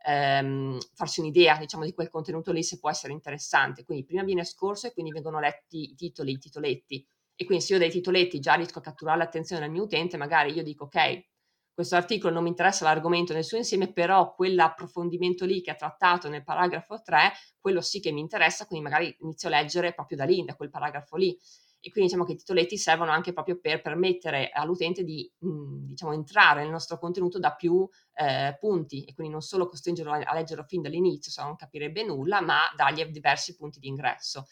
ehm, 0.06 0.78
farsi 0.94 1.20
un'idea 1.20 1.58
diciamo 1.58 1.84
di 1.86 1.94
quel 1.94 2.10
contenuto 2.10 2.52
lì 2.52 2.64
se 2.64 2.80
può 2.80 2.90
essere 2.90 3.14
interessante. 3.14 3.84
Quindi 3.86 4.06
prima 4.06 4.24
viene 4.24 4.44
scorso 4.44 4.88
e 4.88 4.94
quindi 4.94 5.12
vengono 5.12 5.40
letti 5.40 5.92
i 5.92 5.96
titoli, 5.96 6.32
i 6.34 6.38
titoletti. 6.38 7.06
E 7.36 7.46
quindi 7.46 7.64
se 7.64 7.74
io 7.74 7.80
dai 7.80 7.90
titoletti 7.92 8.40
già 8.40 8.54
riesco 8.56 8.80
a 8.80 8.82
catturare 8.82 9.18
l'attenzione 9.20 9.62
del 9.62 9.72
mio 9.72 9.84
utente, 9.84 10.18
magari 10.18 10.54
io 10.54 10.64
dico 10.64 10.86
ok, 10.86 11.26
questo 11.74 11.96
articolo 11.96 12.34
non 12.34 12.42
mi 12.44 12.50
interessa 12.50 12.84
l'argomento 12.86 13.34
nel 13.34 13.44
suo 13.44 13.58
insieme, 13.58 13.92
però 13.94 14.34
quell'approfondimento 14.34 15.46
lì 15.46 15.62
che 15.62 15.70
ha 15.72 15.76
trattato 15.76 16.28
nel 16.30 16.44
paragrafo 16.44 17.02
3, 17.04 17.32
quello 17.60 17.82
sì 17.82 18.00
che 18.00 18.12
mi 18.12 18.20
interessa, 18.20 18.66
quindi 18.66 18.90
magari 18.90 19.16
inizio 19.20 19.48
a 19.50 19.52
leggere 19.52 19.94
proprio 19.94 20.18
da 20.18 20.26
lì, 20.26 20.44
da 20.44 20.56
quel 20.56 20.72
paragrafo 20.72 21.16
lì. 21.18 21.38
E 21.80 21.92
quindi 21.92 22.10
diciamo 22.10 22.26
che 22.26 22.34
i 22.34 22.38
titoletti 22.38 22.78
servono 22.78 23.12
anche 23.12 23.34
proprio 23.34 23.60
per 23.60 23.82
permettere 23.82 24.50
all'utente 24.50 25.04
di 25.04 25.32
mh, 25.38 25.86
diciamo, 25.88 26.12
entrare 26.13 26.62
nel 26.62 26.72
nostro 26.72 26.98
contenuto 26.98 27.40
da 27.40 27.54
più 27.54 27.88
eh, 28.13 28.58
punti 28.60 29.06
e 29.06 29.13
quindi 29.13 29.32
non 29.32 29.42
solo 29.42 29.68
costringerlo 29.68 30.12
a, 30.12 30.18
a 30.20 30.34
leggerlo 30.34 30.63
fin 30.63 30.82
dall'inizio, 30.82 31.32
se 31.32 31.42
non 31.42 31.56
capirebbe 31.56 32.04
nulla, 32.04 32.42
ma 32.42 32.62
dargli 32.76 33.06
diversi 33.06 33.56
punti 33.56 33.80
di 33.80 33.88
ingresso. 33.88 34.48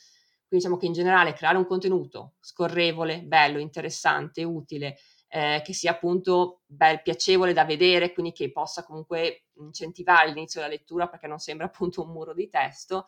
Quindi 0.47 0.65
diciamo 0.65 0.77
che 0.77 0.85
in 0.85 0.93
generale 0.93 1.33
creare 1.33 1.57
un 1.57 1.65
contenuto 1.65 2.35
scorrevole, 2.39 3.23
bello, 3.23 3.59
interessante, 3.59 4.43
utile, 4.43 4.97
eh, 5.27 5.61
che 5.65 5.73
sia 5.73 5.91
appunto 5.91 6.61
bel, 6.65 7.01
piacevole 7.01 7.51
da 7.51 7.65
vedere, 7.65 8.13
quindi 8.13 8.31
che 8.31 8.51
possa 8.51 8.83
comunque 8.85 9.45
incentivare 9.57 10.27
l'inizio 10.27 10.61
della 10.61 10.71
lettura 10.71 11.07
perché 11.07 11.27
non 11.27 11.39
sembra 11.39 11.65
appunto 11.65 12.03
un 12.03 12.11
muro 12.11 12.33
di 12.33 12.47
testo, 12.47 13.05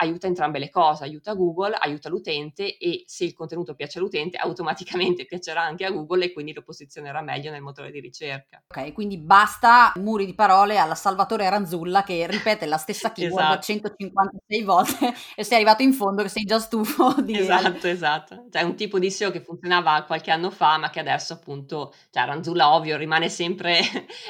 aiuta 0.00 0.26
entrambe 0.26 0.58
le 0.58 0.70
cose, 0.70 1.04
aiuta 1.04 1.34
Google, 1.34 1.74
aiuta 1.78 2.08
l'utente 2.08 2.76
e 2.76 3.04
se 3.06 3.24
il 3.24 3.34
contenuto 3.34 3.74
piace 3.74 3.98
all'utente 3.98 4.36
automaticamente 4.36 5.24
piacerà 5.24 5.62
anche 5.62 5.84
a 5.84 5.90
Google 5.90 6.26
e 6.26 6.32
quindi 6.32 6.52
lo 6.52 6.62
posizionerà 6.62 7.20
meglio 7.20 7.50
nel 7.50 7.62
motore 7.62 7.90
di 7.90 8.00
ricerca. 8.00 8.62
Ok, 8.68 8.92
quindi 8.92 9.18
basta 9.18 9.92
muri 9.96 10.24
di 10.26 10.34
parole 10.34 10.78
alla 10.78 10.94
Salvatore 10.94 11.48
Ranzulla 11.48 12.02
che 12.02 12.26
ripete 12.26 12.66
la 12.66 12.76
stessa 12.76 13.10
keyword 13.12 13.60
esatto. 13.60 13.62
156 13.62 14.62
volte 14.62 15.14
e 15.34 15.44
sei 15.44 15.56
arrivato 15.56 15.82
in 15.82 15.92
fondo 15.92 16.22
che 16.22 16.28
sei 16.28 16.44
già 16.44 16.58
stufo 16.58 17.14
di... 17.22 17.36
Esatto, 17.36 17.88
esatto. 17.88 18.46
Cioè 18.50 18.62
un 18.62 18.76
tipo 18.76 18.98
di 18.98 19.10
SEO 19.10 19.30
che 19.30 19.40
funzionava 19.40 20.02
qualche 20.02 20.30
anno 20.30 20.50
fa 20.50 20.78
ma 20.78 20.90
che 20.90 21.00
adesso 21.00 21.32
appunto, 21.32 21.92
cioè 22.10 22.24
Ranzulla 22.24 22.72
ovvio 22.72 22.96
rimane 22.96 23.28
sempre 23.28 23.80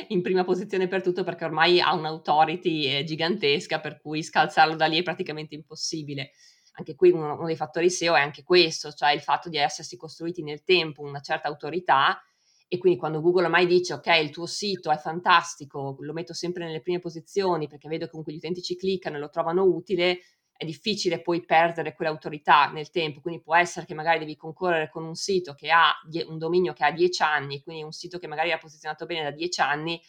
in 0.09 0.23
prima 0.23 0.45
posizione 0.45 0.89
per 0.89 1.03
tutto 1.03 1.25
perché 1.25 1.45
ormai 1.45 1.81
ha 1.81 1.95
un'autority 1.95 2.87
eh, 2.87 3.05
gigantesca 3.05 3.81
per 3.81 4.01
cui 4.01 4.23
scalzarlo 4.23 4.75
da 4.75 4.87
lì 4.87 4.99
è 4.99 5.03
praticamente 5.03 5.57
impossibile. 5.59 6.33
Anche 6.73 6.95
qui 6.95 7.11
uno, 7.11 7.35
uno 7.35 7.47
dei 7.47 7.57
fattori 7.57 7.91
SEO 7.91 8.15
è 8.15 8.21
anche 8.21 8.43
questo, 8.43 8.93
cioè 8.93 9.13
il 9.13 9.21
fatto 9.21 9.49
di 9.49 9.57
essersi 9.57 9.97
costruiti 9.97 10.43
nel 10.43 10.63
tempo 10.63 11.03
una 11.03 11.21
certa 11.21 11.49
autorità 11.49 12.23
e 12.69 12.77
quindi 12.79 12.99
quando 12.99 13.23
Google 13.23 13.45
ormai 13.45 13.67
dice 13.67 13.95
ok 13.95 14.07
il 14.23 14.31
tuo 14.31 14.47
sito 14.47 14.91
è 14.91 14.99
fantastico, 14.99 15.97
lo 16.01 16.13
metto 16.13 16.35
sempre 16.35 16.67
nelle 16.67 16.83
prime 16.83 16.99
posizioni 16.99 17.67
perché 17.67 17.89
vedo 17.89 18.05
che 18.05 18.11
comunque 18.11 18.33
gli 18.35 18.37
utenti 18.37 18.63
ci 18.63 18.77
cliccano 18.77 19.17
e 19.17 19.21
lo 19.21 19.31
trovano 19.31 19.65
utile, 19.65 20.21
è 20.55 20.65
difficile 20.65 21.23
poi 21.23 21.45
perdere 21.45 21.95
quell'autorità 21.95 22.71
nel 22.71 22.91
tempo, 22.91 23.21
quindi 23.21 23.41
può 23.41 23.57
essere 23.57 23.87
che 23.87 23.95
magari 23.95 24.19
devi 24.19 24.37
concorrere 24.37 24.91
con 24.91 25.05
un 25.05 25.15
sito 25.15 25.55
che 25.55 25.71
ha 25.71 25.95
un 26.27 26.37
dominio 26.37 26.75
che 26.75 26.85
ha 26.85 26.91
10 26.93 27.23
anni, 27.23 27.63
quindi 27.63 27.83
un 27.83 27.93
sito 27.93 28.19
che 28.19 28.27
magari 28.27 28.51
è 28.51 28.59
posizionato 28.59 29.07
bene 29.07 29.23
da 29.23 29.31
10 29.31 29.61
anni, 29.61 30.03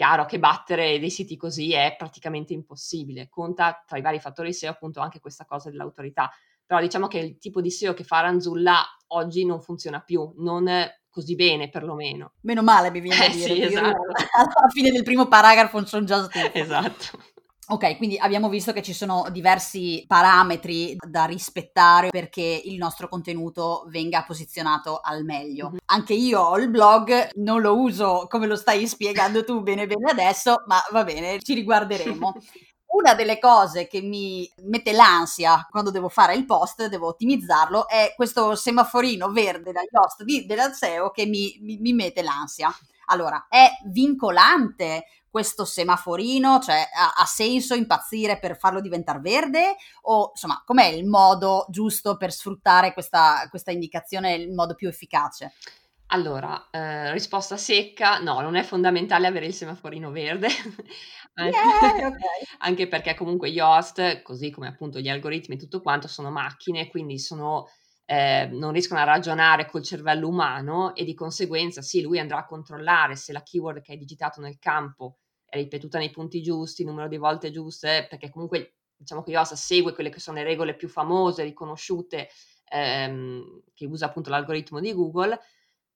Chiaro 0.00 0.24
che 0.24 0.38
battere 0.38 0.98
dei 0.98 1.10
siti 1.10 1.36
così 1.36 1.74
è 1.74 1.94
praticamente 1.94 2.54
impossibile, 2.54 3.28
conta 3.28 3.84
tra 3.86 3.98
i 3.98 4.00
vari 4.00 4.18
fattori 4.18 4.54
SEO 4.54 4.70
appunto 4.70 5.00
anche 5.00 5.20
questa 5.20 5.44
cosa 5.44 5.68
dell'autorità, 5.68 6.30
però 6.64 6.80
diciamo 6.80 7.06
che 7.06 7.18
il 7.18 7.36
tipo 7.36 7.60
di 7.60 7.70
SEO 7.70 7.92
che 7.92 8.02
fa 8.02 8.20
Ranzulla 8.20 8.82
oggi 9.08 9.44
non 9.44 9.60
funziona 9.60 10.00
più, 10.00 10.32
non 10.38 10.66
così 11.10 11.34
bene 11.34 11.68
perlomeno. 11.68 12.32
Meno 12.44 12.62
male 12.62 12.90
mi 12.90 13.00
viene 13.00 13.26
eh, 13.26 13.28
a 13.28 13.30
dire, 13.30 13.54
sì, 13.54 13.60
esatto. 13.60 14.00
alla 14.38 14.68
fine 14.72 14.90
del 14.90 15.02
primo 15.02 15.28
paragrafo 15.28 15.84
sono 15.84 16.06
già 16.06 16.22
stufa. 16.30 16.54
Esatto. 16.54 17.22
Ok, 17.72 17.98
quindi 17.98 18.18
abbiamo 18.18 18.48
visto 18.48 18.72
che 18.72 18.82
ci 18.82 18.92
sono 18.92 19.26
diversi 19.30 20.04
parametri 20.04 20.96
da 20.98 21.24
rispettare 21.24 22.08
perché 22.08 22.62
il 22.64 22.76
nostro 22.76 23.08
contenuto 23.08 23.84
venga 23.86 24.24
posizionato 24.24 24.98
al 25.00 25.22
meglio. 25.22 25.68
Mm-hmm. 25.68 25.78
Anche 25.86 26.14
io 26.14 26.40
ho 26.40 26.58
il 26.58 26.68
blog, 26.68 27.30
non 27.36 27.60
lo 27.60 27.78
uso 27.78 28.26
come 28.28 28.48
lo 28.48 28.56
stai 28.56 28.88
spiegando 28.88 29.44
tu 29.44 29.62
bene 29.62 29.86
bene 29.86 30.10
adesso, 30.10 30.64
ma 30.66 30.82
va 30.90 31.04
bene, 31.04 31.40
ci 31.40 31.54
riguarderemo. 31.54 32.32
Una 32.92 33.14
delle 33.14 33.38
cose 33.38 33.86
che 33.86 34.00
mi 34.00 34.50
mette 34.64 34.90
l'ansia 34.90 35.64
quando 35.70 35.92
devo 35.92 36.08
fare 36.08 36.34
il 36.34 36.46
post, 36.46 36.88
devo 36.88 37.06
ottimizzarlo, 37.06 37.86
è 37.86 38.14
questo 38.16 38.56
semaforino 38.56 39.30
verde 39.30 39.70
dagli 39.70 39.94
host 39.96 40.24
di, 40.24 40.44
della 40.44 40.72
SEO 40.72 41.10
che 41.10 41.24
mi, 41.24 41.56
mi, 41.60 41.78
mi 41.78 41.92
mette 41.92 42.20
l'ansia. 42.22 42.74
Allora, 43.10 43.46
è 43.48 43.68
vincolante 43.86 45.04
questo 45.28 45.64
semaforino? 45.64 46.58
Cioè, 46.58 46.88
ha, 46.92 47.12
ha 47.16 47.24
senso 47.24 47.74
impazzire 47.74 48.38
per 48.38 48.58
farlo 48.58 48.80
diventare 48.80 49.20
verde? 49.20 49.76
O 50.02 50.30
insomma, 50.32 50.62
com'è 50.64 50.86
il 50.86 51.06
modo 51.06 51.66
giusto 51.68 52.16
per 52.16 52.32
sfruttare 52.32 52.92
questa, 52.92 53.46
questa 53.48 53.70
indicazione 53.70 54.34
il 54.34 54.52
modo 54.52 54.74
più 54.74 54.88
efficace? 54.88 55.52
Allora, 56.12 56.70
eh, 56.72 57.12
risposta 57.12 57.56
secca, 57.56 58.18
no, 58.18 58.40
non 58.40 58.56
è 58.56 58.64
fondamentale 58.64 59.28
avere 59.28 59.46
il 59.46 59.54
semaforino 59.54 60.10
verde, 60.10 60.48
yeah, 61.36 62.08
okay. 62.08 62.20
anche 62.58 62.88
perché 62.88 63.14
comunque 63.14 63.52
gli 63.52 63.60
host, 63.60 64.20
così 64.22 64.50
come 64.50 64.66
appunto 64.66 64.98
gli 64.98 65.08
algoritmi 65.08 65.54
e 65.54 65.58
tutto 65.58 65.80
quanto, 65.80 66.08
sono 66.08 66.32
macchine, 66.32 66.88
quindi 66.88 67.20
sono, 67.20 67.68
eh, 68.10 68.48
non 68.50 68.72
riescono 68.72 68.98
a 68.98 69.04
ragionare 69.04 69.66
col 69.66 69.84
cervello 69.84 70.26
umano 70.26 70.96
e 70.96 71.04
di 71.04 71.14
conseguenza 71.14 71.80
sì, 71.80 72.02
lui 72.02 72.18
andrà 72.18 72.38
a 72.38 72.44
controllare 72.44 73.14
se 73.14 73.32
la 73.32 73.40
keyword 73.40 73.82
che 73.82 73.92
hai 73.92 73.98
digitato 73.98 74.40
nel 74.40 74.58
campo 74.58 75.18
è 75.46 75.56
ripetuta 75.58 75.98
nei 75.98 76.10
punti 76.10 76.42
giusti, 76.42 76.82
numero 76.84 77.06
di 77.06 77.18
volte 77.18 77.52
giuste, 77.52 78.06
perché 78.10 78.28
comunque 78.28 78.74
diciamo 78.96 79.22
che 79.22 79.30
Yoast 79.30 79.54
segue 79.54 79.92
quelle 79.94 80.10
che 80.10 80.18
sono 80.18 80.38
le 80.38 80.42
regole 80.42 80.74
più 80.74 80.88
famose, 80.88 81.44
riconosciute, 81.44 82.28
ehm, 82.68 83.62
che 83.74 83.86
usa 83.86 84.06
appunto 84.06 84.28
l'algoritmo 84.30 84.80
di 84.80 84.92
Google, 84.92 85.38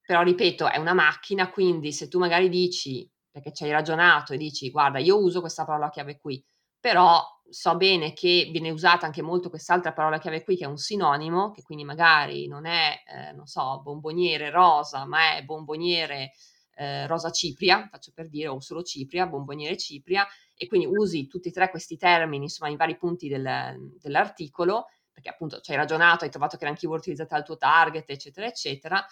però 0.00 0.22
ripeto, 0.22 0.70
è 0.70 0.78
una 0.78 0.94
macchina, 0.94 1.50
quindi 1.50 1.92
se 1.92 2.06
tu 2.06 2.20
magari 2.20 2.48
dici, 2.48 3.10
perché 3.28 3.52
ci 3.52 3.64
hai 3.64 3.70
ragionato 3.72 4.32
e 4.34 4.36
dici, 4.36 4.70
guarda, 4.70 4.98
io 5.00 5.20
uso 5.20 5.40
questa 5.40 5.64
parola 5.64 5.90
chiave 5.90 6.18
qui, 6.20 6.44
però 6.78 7.20
so 7.48 7.76
bene 7.76 8.12
che 8.12 8.48
viene 8.50 8.70
usata 8.70 9.06
anche 9.06 9.22
molto 9.22 9.50
quest'altra 9.50 9.92
parola 9.92 10.18
chiave 10.18 10.42
qui, 10.42 10.56
che 10.56 10.64
è 10.64 10.68
un 10.68 10.76
sinonimo, 10.76 11.50
che 11.50 11.62
quindi 11.62 11.84
magari 11.84 12.46
non 12.46 12.66
è, 12.66 13.02
eh, 13.06 13.32
non 13.32 13.46
so, 13.46 13.80
bomboniere 13.82 14.50
rosa, 14.50 15.06
ma 15.06 15.36
è 15.36 15.44
bomboniere 15.44 16.32
eh, 16.76 17.06
rosa 17.06 17.30
cipria, 17.30 17.88
faccio 17.90 18.12
per 18.14 18.28
dire, 18.28 18.48
o 18.48 18.60
solo 18.60 18.82
cipria, 18.82 19.26
bomboniere 19.26 19.76
cipria, 19.76 20.26
e 20.56 20.66
quindi 20.66 20.86
usi 20.86 21.26
tutti 21.26 21.48
e 21.48 21.52
tre 21.52 21.70
questi 21.70 21.96
termini, 21.96 22.44
insomma, 22.44 22.70
in 22.70 22.76
vari 22.76 22.96
punti 22.96 23.28
del, 23.28 23.92
dell'articolo, 24.00 24.86
perché 25.12 25.28
appunto 25.28 25.60
ci 25.60 25.70
hai 25.70 25.76
ragionato, 25.76 26.24
hai 26.24 26.30
trovato 26.30 26.56
che 26.56 26.64
erano 26.64 26.78
keyword 26.78 27.00
utilizzate 27.00 27.34
al 27.34 27.44
tuo 27.44 27.56
target, 27.56 28.10
eccetera, 28.10 28.46
eccetera. 28.46 29.06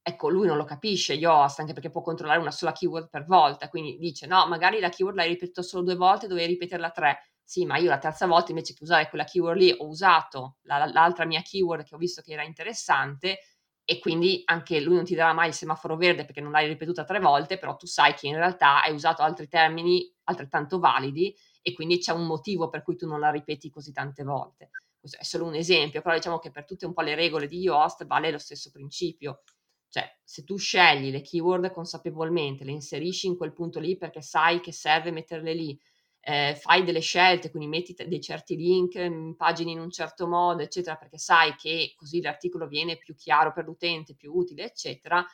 Ecco, 0.00 0.28
lui 0.30 0.46
non 0.46 0.56
lo 0.56 0.64
capisce, 0.64 1.14
Yoast, 1.14 1.58
anche 1.58 1.72
perché 1.72 1.90
può 1.90 2.00
controllare 2.00 2.38
una 2.38 2.50
sola 2.50 2.72
keyword 2.72 3.10
per 3.10 3.24
volta, 3.24 3.68
quindi 3.68 3.98
dice, 3.98 4.26
no, 4.26 4.46
magari 4.46 4.78
la 4.80 4.88
keyword 4.88 5.16
l'hai 5.16 5.28
ripetuta 5.28 5.62
solo 5.62 5.82
due 5.82 5.96
volte, 5.96 6.28
dovevi 6.28 6.52
ripeterla 6.52 6.90
tre. 6.90 7.27
Sì, 7.50 7.64
ma 7.64 7.78
io 7.78 7.88
la 7.88 7.96
terza 7.98 8.26
volta 8.26 8.50
invece 8.50 8.74
che 8.74 8.82
usare 8.82 9.08
quella 9.08 9.24
keyword 9.24 9.56
lì 9.58 9.72
ho 9.72 9.86
usato 9.86 10.56
la, 10.64 10.84
l'altra 10.84 11.24
mia 11.24 11.40
keyword 11.40 11.82
che 11.82 11.94
ho 11.94 11.98
visto 11.98 12.20
che 12.20 12.32
era 12.32 12.42
interessante 12.42 13.38
e 13.84 13.98
quindi 14.00 14.42
anche 14.44 14.80
lui 14.82 14.96
non 14.96 15.04
ti 15.04 15.14
darà 15.14 15.32
mai 15.32 15.48
il 15.48 15.54
semaforo 15.54 15.96
verde 15.96 16.26
perché 16.26 16.42
non 16.42 16.52
l'hai 16.52 16.66
ripetuta 16.68 17.04
tre 17.04 17.20
volte, 17.20 17.56
però 17.56 17.74
tu 17.76 17.86
sai 17.86 18.12
che 18.12 18.26
in 18.26 18.34
realtà 18.36 18.82
hai 18.82 18.92
usato 18.92 19.22
altri 19.22 19.48
termini 19.48 20.14
altrettanto 20.24 20.78
validi 20.78 21.34
e 21.62 21.72
quindi 21.72 21.96
c'è 21.98 22.12
un 22.12 22.26
motivo 22.26 22.68
per 22.68 22.82
cui 22.82 22.96
tu 22.96 23.06
non 23.06 23.18
la 23.18 23.30
ripeti 23.30 23.70
così 23.70 23.92
tante 23.92 24.24
volte. 24.24 24.68
Questo 25.00 25.16
è 25.18 25.24
solo 25.24 25.46
un 25.46 25.54
esempio, 25.54 26.02
però 26.02 26.14
diciamo 26.16 26.38
che 26.38 26.50
per 26.50 26.66
tutte 26.66 26.84
un 26.84 26.92
po' 26.92 27.00
le 27.00 27.14
regole 27.14 27.46
di 27.46 27.60
Yoast 27.60 28.04
vale 28.04 28.30
lo 28.30 28.36
stesso 28.38 28.70
principio. 28.70 29.40
Cioè, 29.88 30.18
se 30.22 30.44
tu 30.44 30.56
scegli 30.58 31.10
le 31.10 31.22
keyword 31.22 31.70
consapevolmente, 31.72 32.62
le 32.64 32.72
inserisci 32.72 33.26
in 33.26 33.38
quel 33.38 33.54
punto 33.54 33.80
lì 33.80 33.96
perché 33.96 34.20
sai 34.20 34.60
che 34.60 34.70
serve 34.72 35.10
metterle 35.12 35.54
lì, 35.54 35.80
eh, 36.20 36.56
fai 36.60 36.84
delle 36.84 37.00
scelte, 37.00 37.50
quindi 37.50 37.68
metti 37.68 37.94
dei 38.06 38.20
certi 38.20 38.56
link, 38.56 38.94
in 38.96 39.34
pagine 39.36 39.70
in 39.70 39.80
un 39.80 39.90
certo 39.90 40.26
modo, 40.26 40.62
eccetera, 40.62 40.96
perché 40.96 41.18
sai 41.18 41.54
che 41.54 41.92
così 41.96 42.20
l'articolo 42.20 42.66
viene 42.66 42.96
più 42.98 43.14
chiaro 43.14 43.52
per 43.52 43.64
l'utente, 43.64 44.14
più 44.14 44.32
utile, 44.34 44.64
eccetera, 44.64 45.24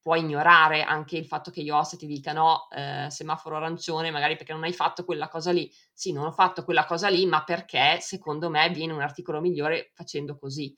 puoi 0.00 0.18
ignorare 0.20 0.82
anche 0.82 1.16
il 1.16 1.26
fatto 1.26 1.50
che 1.52 1.60
Yoast 1.60 1.96
ti 1.96 2.06
dica 2.06 2.32
no, 2.32 2.68
eh, 2.70 3.06
semaforo 3.08 3.56
arancione, 3.56 4.10
magari 4.10 4.36
perché 4.36 4.52
non 4.52 4.64
hai 4.64 4.72
fatto 4.72 5.04
quella 5.04 5.28
cosa 5.28 5.52
lì. 5.52 5.70
Sì, 5.92 6.12
non 6.12 6.26
ho 6.26 6.32
fatto 6.32 6.64
quella 6.64 6.84
cosa 6.84 7.08
lì, 7.08 7.24
ma 7.24 7.44
perché 7.44 7.98
secondo 8.00 8.50
me 8.50 8.68
viene 8.70 8.92
un 8.92 9.00
articolo 9.00 9.40
migliore 9.40 9.90
facendo 9.94 10.36
così. 10.36 10.76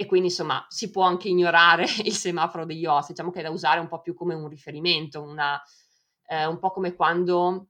E 0.00 0.06
quindi 0.06 0.28
insomma 0.28 0.64
si 0.68 0.90
può 0.90 1.02
anche 1.04 1.28
ignorare 1.28 1.84
il 2.04 2.12
semaforo 2.12 2.64
degli 2.64 2.80
Yoast, 2.80 3.10
diciamo 3.10 3.30
che 3.30 3.40
è 3.40 3.42
da 3.42 3.50
usare 3.50 3.78
un 3.80 3.88
po' 3.88 4.00
più 4.00 4.14
come 4.14 4.34
un 4.34 4.48
riferimento, 4.48 5.22
una, 5.22 5.60
eh, 6.26 6.46
un 6.46 6.58
po' 6.58 6.70
come 6.70 6.94
quando 6.94 7.68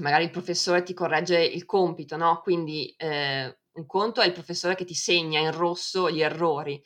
magari 0.00 0.24
il 0.24 0.30
professore 0.30 0.82
ti 0.82 0.94
corregge 0.94 1.42
il 1.42 1.64
compito, 1.64 2.16
no? 2.16 2.40
Quindi 2.40 2.94
eh, 2.96 3.58
un 3.72 3.86
conto 3.86 4.20
è 4.20 4.26
il 4.26 4.32
professore 4.32 4.74
che 4.74 4.84
ti 4.84 4.94
segna 4.94 5.40
in 5.40 5.52
rosso 5.52 6.10
gli 6.10 6.20
errori, 6.20 6.82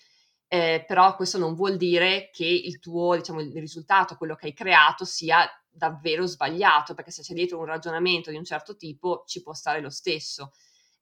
eh, 0.48 0.84
però 0.86 1.16
questo 1.16 1.38
non 1.38 1.54
vuol 1.54 1.76
dire 1.76 2.30
che 2.30 2.44
il 2.46 2.78
tuo, 2.78 3.16
diciamo, 3.16 3.40
il 3.40 3.52
risultato, 3.54 4.16
quello 4.16 4.34
che 4.34 4.46
hai 4.46 4.52
creato, 4.52 5.04
sia 5.04 5.48
davvero 5.68 6.26
sbagliato, 6.26 6.94
perché 6.94 7.10
se 7.10 7.22
c'è 7.22 7.32
dietro 7.34 7.58
un 7.58 7.64
ragionamento 7.64 8.30
di 8.30 8.36
un 8.36 8.44
certo 8.44 8.76
tipo 8.76 9.24
ci 9.26 9.42
può 9.42 9.54
stare 9.54 9.80
lo 9.80 9.90
stesso. 9.90 10.52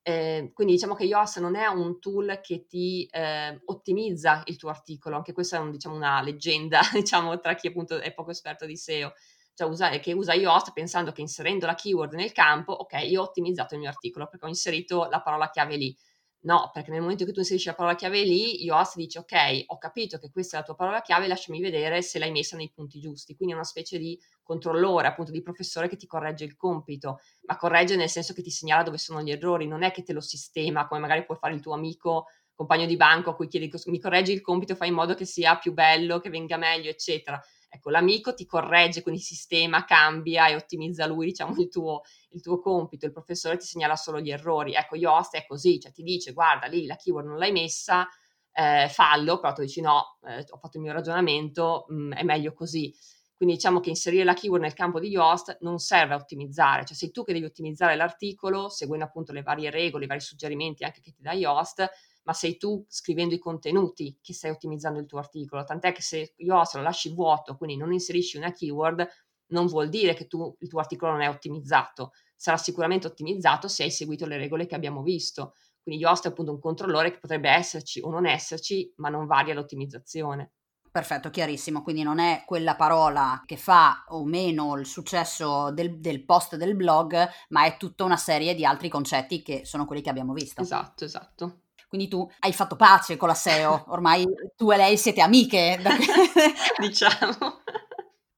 Eh, 0.03 0.51
quindi 0.53 0.73
diciamo 0.73 0.95
che 0.95 1.03
Yoast 1.03 1.39
non 1.39 1.55
è 1.55 1.67
un 1.67 1.99
tool 1.99 2.39
che 2.41 2.65
ti 2.65 3.05
eh, 3.11 3.61
ottimizza 3.65 4.41
il 4.45 4.55
tuo 4.57 4.69
articolo, 4.69 5.17
anche 5.17 5.33
questa 5.33 5.57
è 5.57 5.59
un, 5.59 5.69
diciamo, 5.71 5.95
una 5.95 6.21
leggenda 6.21 6.79
diciamo, 6.93 7.39
tra 7.39 7.53
chi 7.55 7.67
appunto 7.67 7.99
è 7.99 8.13
poco 8.13 8.31
esperto 8.31 8.65
di 8.65 8.77
SEO, 8.77 9.13
usa, 9.59 9.89
che 9.99 10.13
usa 10.13 10.33
Yoast 10.33 10.73
pensando 10.73 11.11
che 11.11 11.21
inserendo 11.21 11.65
la 11.65 11.75
keyword 11.75 12.13
nel 12.13 12.31
campo, 12.31 12.73
ok, 12.73 12.93
io 13.03 13.21
ho 13.21 13.25
ottimizzato 13.25 13.73
il 13.75 13.81
mio 13.81 13.89
articolo 13.89 14.27
perché 14.27 14.45
ho 14.45 14.49
inserito 14.49 15.07
la 15.09 15.21
parola 15.21 15.49
chiave 15.49 15.75
lì. 15.75 15.95
No, 16.43 16.71
perché 16.73 16.89
nel 16.89 17.01
momento 17.01 17.23
che 17.23 17.31
tu 17.33 17.39
inserisci 17.39 17.67
la 17.67 17.75
parola 17.75 17.93
chiave 17.93 18.23
lì, 18.23 18.63
Yoast 18.63 18.95
dice 18.95 19.19
ok, 19.19 19.63
ho 19.67 19.77
capito 19.77 20.17
che 20.17 20.31
questa 20.31 20.57
è 20.57 20.59
la 20.61 20.65
tua 20.65 20.75
parola 20.75 21.01
chiave, 21.01 21.27
lasciami 21.27 21.61
vedere 21.61 22.01
se 22.01 22.17
l'hai 22.17 22.31
messa 22.31 22.57
nei 22.57 22.71
punti 22.73 22.99
giusti. 22.99 23.35
Quindi 23.35 23.53
è 23.53 23.57
una 23.57 23.65
specie 23.65 23.99
di 23.99 24.19
controllore, 24.41 25.07
appunto 25.07 25.29
di 25.31 25.43
professore 25.43 25.87
che 25.87 25.97
ti 25.97 26.07
corregge 26.07 26.43
il 26.43 26.55
compito, 26.55 27.19
ma 27.45 27.57
corregge 27.57 27.95
nel 27.95 28.09
senso 28.09 28.33
che 28.33 28.41
ti 28.41 28.49
segnala 28.49 28.81
dove 28.81 28.97
sono 28.97 29.21
gli 29.21 29.29
errori, 29.29 29.67
non 29.67 29.83
è 29.83 29.91
che 29.91 30.01
te 30.01 30.13
lo 30.13 30.21
sistema, 30.21 30.87
come 30.87 30.99
magari 30.99 31.25
puoi 31.25 31.37
fare 31.37 31.53
il 31.53 31.61
tuo 31.61 31.73
amico 31.75 32.25
compagno 32.55 32.85
di 32.85 32.95
banco 32.95 33.31
a 33.31 33.35
cui 33.35 33.47
chiedi 33.47 33.71
mi 33.85 33.99
correggi 33.99 34.31
il 34.33 34.41
compito, 34.41 34.75
fai 34.75 34.89
in 34.89 34.93
modo 34.95 35.13
che 35.13 35.25
sia 35.25 35.57
più 35.57 35.73
bello, 35.73 36.19
che 36.19 36.29
venga 36.29 36.57
meglio, 36.57 36.89
eccetera. 36.89 37.39
Ecco, 37.73 37.89
l'amico 37.89 38.33
ti 38.33 38.45
corregge, 38.45 39.01
quindi 39.01 39.21
sistema, 39.21 39.85
cambia 39.85 40.47
e 40.47 40.55
ottimizza 40.55 41.05
lui, 41.05 41.27
diciamo, 41.27 41.55
il 41.55 41.69
tuo, 41.69 42.01
il 42.31 42.41
tuo 42.41 42.59
compito, 42.59 43.05
il 43.05 43.13
professore 43.13 43.55
ti 43.55 43.65
segnala 43.65 43.95
solo 43.95 44.19
gli 44.19 44.29
errori. 44.29 44.73
Ecco, 44.73 44.97
Yoast 44.97 45.35
è 45.35 45.45
così, 45.47 45.79
cioè 45.79 45.93
ti 45.93 46.03
dice, 46.03 46.33
guarda, 46.33 46.67
lì 46.67 46.85
la 46.85 46.97
keyword 46.97 47.27
non 47.27 47.37
l'hai 47.37 47.53
messa, 47.53 48.05
eh, 48.53 48.89
fallo, 48.89 49.39
però 49.39 49.53
tu 49.53 49.61
dici 49.61 49.79
no, 49.79 50.17
eh, 50.25 50.45
ho 50.49 50.57
fatto 50.57 50.77
il 50.77 50.83
mio 50.83 50.91
ragionamento, 50.91 51.85
mh, 51.87 51.95
mm, 51.95 52.11
è 52.11 52.23
meglio 52.23 52.51
così. 52.53 52.93
Quindi 53.35 53.55
diciamo 53.55 53.79
che 53.79 53.89
inserire 53.89 54.25
la 54.25 54.33
keyword 54.33 54.61
nel 54.61 54.73
campo 54.73 54.99
di 54.99 55.07
Yoast 55.07 55.59
non 55.61 55.79
serve 55.79 56.13
a 56.13 56.17
ottimizzare, 56.17 56.85
cioè 56.85 56.95
sei 56.95 57.09
tu 57.09 57.23
che 57.23 57.33
devi 57.33 57.45
ottimizzare 57.45 57.95
l'articolo 57.95 58.69
seguendo 58.69 59.05
appunto 59.05 59.31
le 59.31 59.41
varie 59.43 59.71
regole, 59.71 60.03
i 60.03 60.07
vari 60.07 60.19
suggerimenti 60.19 60.83
anche 60.83 61.01
che 61.01 61.11
ti 61.11 61.21
dà 61.21 61.31
Yoast, 61.31 61.89
ma 62.31 62.33
sei 62.33 62.55
tu 62.57 62.85
scrivendo 62.87 63.35
i 63.35 63.39
contenuti 63.39 64.17
che 64.21 64.33
stai 64.33 64.51
ottimizzando 64.51 64.99
il 64.99 65.05
tuo 65.05 65.19
articolo. 65.19 65.65
Tant'è 65.65 65.91
che 65.91 66.01
se 66.01 66.33
Yoast 66.37 66.75
lo 66.75 66.81
lasci 66.81 67.13
vuoto, 67.13 67.57
quindi 67.57 67.75
non 67.75 67.91
inserisci 67.91 68.37
una 68.37 68.53
keyword, 68.53 69.05
non 69.47 69.67
vuol 69.67 69.89
dire 69.89 70.13
che 70.13 70.27
tu, 70.27 70.55
il 70.59 70.69
tuo 70.69 70.79
articolo 70.79 71.11
non 71.11 71.21
è 71.21 71.27
ottimizzato. 71.27 72.13
Sarà 72.37 72.55
sicuramente 72.55 73.07
ottimizzato 73.07 73.67
se 73.67 73.83
hai 73.83 73.91
seguito 73.91 74.25
le 74.25 74.37
regole 74.37 74.65
che 74.65 74.75
abbiamo 74.75 75.03
visto. 75.03 75.55
Quindi 75.83 76.01
Yoast 76.01 76.25
è 76.25 76.29
appunto 76.29 76.53
un 76.53 76.59
controllore 76.59 77.11
che 77.11 77.19
potrebbe 77.19 77.49
esserci 77.49 77.99
o 77.99 78.09
non 78.09 78.25
esserci, 78.25 78.93
ma 78.97 79.09
non 79.09 79.25
varia 79.25 79.53
l'ottimizzazione. 79.53 80.53
Perfetto, 80.89 81.29
chiarissimo. 81.29 81.83
Quindi 81.83 82.03
non 82.03 82.19
è 82.19 82.43
quella 82.45 82.75
parola 82.75 83.41
che 83.45 83.57
fa 83.57 84.05
o 84.09 84.23
meno 84.25 84.77
il 84.77 84.85
successo 84.85 85.71
del, 85.71 85.99
del, 85.99 86.23
post 86.23 86.55
del 86.55 86.75
blog, 86.75 87.29
ma 87.49 87.65
è 87.65 87.75
tutta 87.77 88.05
una 88.05 88.17
serie 88.17 88.55
di 88.55 88.65
altri 88.65 88.87
concetti 88.87 89.41
che 89.41 89.65
sono 89.65 89.85
quelli 89.85 90.01
che 90.01 90.09
abbiamo 90.09 90.31
visto. 90.31 90.61
Esatto, 90.61 91.03
esatto. 91.03 91.61
Quindi 91.91 92.07
tu 92.07 92.25
hai 92.39 92.53
fatto 92.53 92.77
pace 92.77 93.17
con 93.17 93.27
la 93.27 93.33
SEO, 93.33 93.83
ormai 93.89 94.25
tu 94.55 94.71
e 94.71 94.77
lei 94.77 94.97
siete 94.97 95.19
amiche. 95.19 95.77
diciamo. 96.79 97.59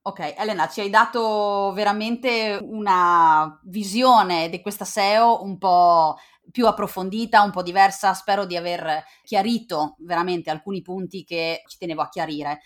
Ok, 0.01 0.33
Elena, 0.35 0.67
ci 0.67 0.79
hai 0.79 0.89
dato 0.89 1.71
veramente 1.75 2.57
una 2.59 3.59
visione 3.65 4.49
di 4.49 4.59
questa 4.59 4.85
SEO 4.85 5.43
un 5.43 5.59
po' 5.59 6.17
più 6.49 6.65
approfondita, 6.65 7.43
un 7.43 7.51
po' 7.51 7.61
diversa. 7.61 8.15
Spero 8.15 8.45
di 8.45 8.57
aver 8.57 9.03
chiarito 9.23 9.97
veramente 9.99 10.49
alcuni 10.49 10.81
punti 10.81 11.23
che 11.23 11.61
ci 11.67 11.77
tenevo 11.77 12.01
a 12.01 12.09
chiarire. 12.09 12.61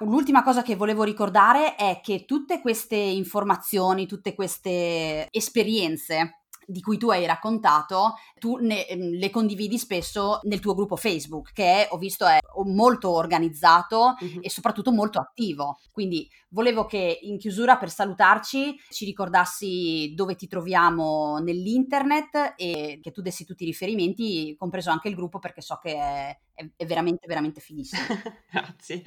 L'ultima 0.00 0.42
cosa 0.42 0.62
che 0.62 0.74
volevo 0.74 1.04
ricordare 1.04 1.76
è 1.76 2.00
che 2.02 2.24
tutte 2.24 2.60
queste 2.60 2.96
informazioni, 2.96 4.08
tutte 4.08 4.34
queste 4.34 5.28
esperienze 5.30 6.41
di 6.72 6.80
cui 6.80 6.96
tu 6.96 7.10
hai 7.10 7.26
raccontato, 7.26 8.14
tu 8.38 8.56
ne, 8.56 8.88
ehm, 8.88 9.10
le 9.18 9.30
condividi 9.30 9.78
spesso 9.78 10.40
nel 10.44 10.58
tuo 10.58 10.74
gruppo 10.74 10.96
Facebook, 10.96 11.52
che 11.52 11.86
è, 11.86 11.88
ho 11.90 11.98
visto 11.98 12.26
è 12.26 12.38
molto 12.64 13.10
organizzato 13.10 14.16
mm-hmm. 14.22 14.38
e 14.40 14.50
soprattutto 14.50 14.90
molto 14.90 15.20
attivo. 15.20 15.78
Quindi 15.92 16.28
volevo 16.48 16.86
che 16.86 17.18
in 17.22 17.38
chiusura 17.38 17.76
per 17.76 17.90
salutarci 17.90 18.74
ci 18.90 19.04
ricordassi 19.04 20.12
dove 20.14 20.34
ti 20.34 20.48
troviamo 20.48 21.38
nell'internet 21.38 22.54
e 22.56 22.98
che 23.02 23.10
tu 23.10 23.20
dessi 23.20 23.44
tutti 23.44 23.64
i 23.64 23.66
riferimenti, 23.66 24.56
compreso 24.58 24.90
anche 24.90 25.08
il 25.08 25.14
gruppo, 25.14 25.38
perché 25.38 25.60
so 25.60 25.78
che 25.80 25.94
è, 25.94 26.38
è, 26.54 26.68
è 26.76 26.86
veramente, 26.86 27.26
veramente 27.26 27.60
fighissimo. 27.60 28.02
Grazie. 28.50 29.02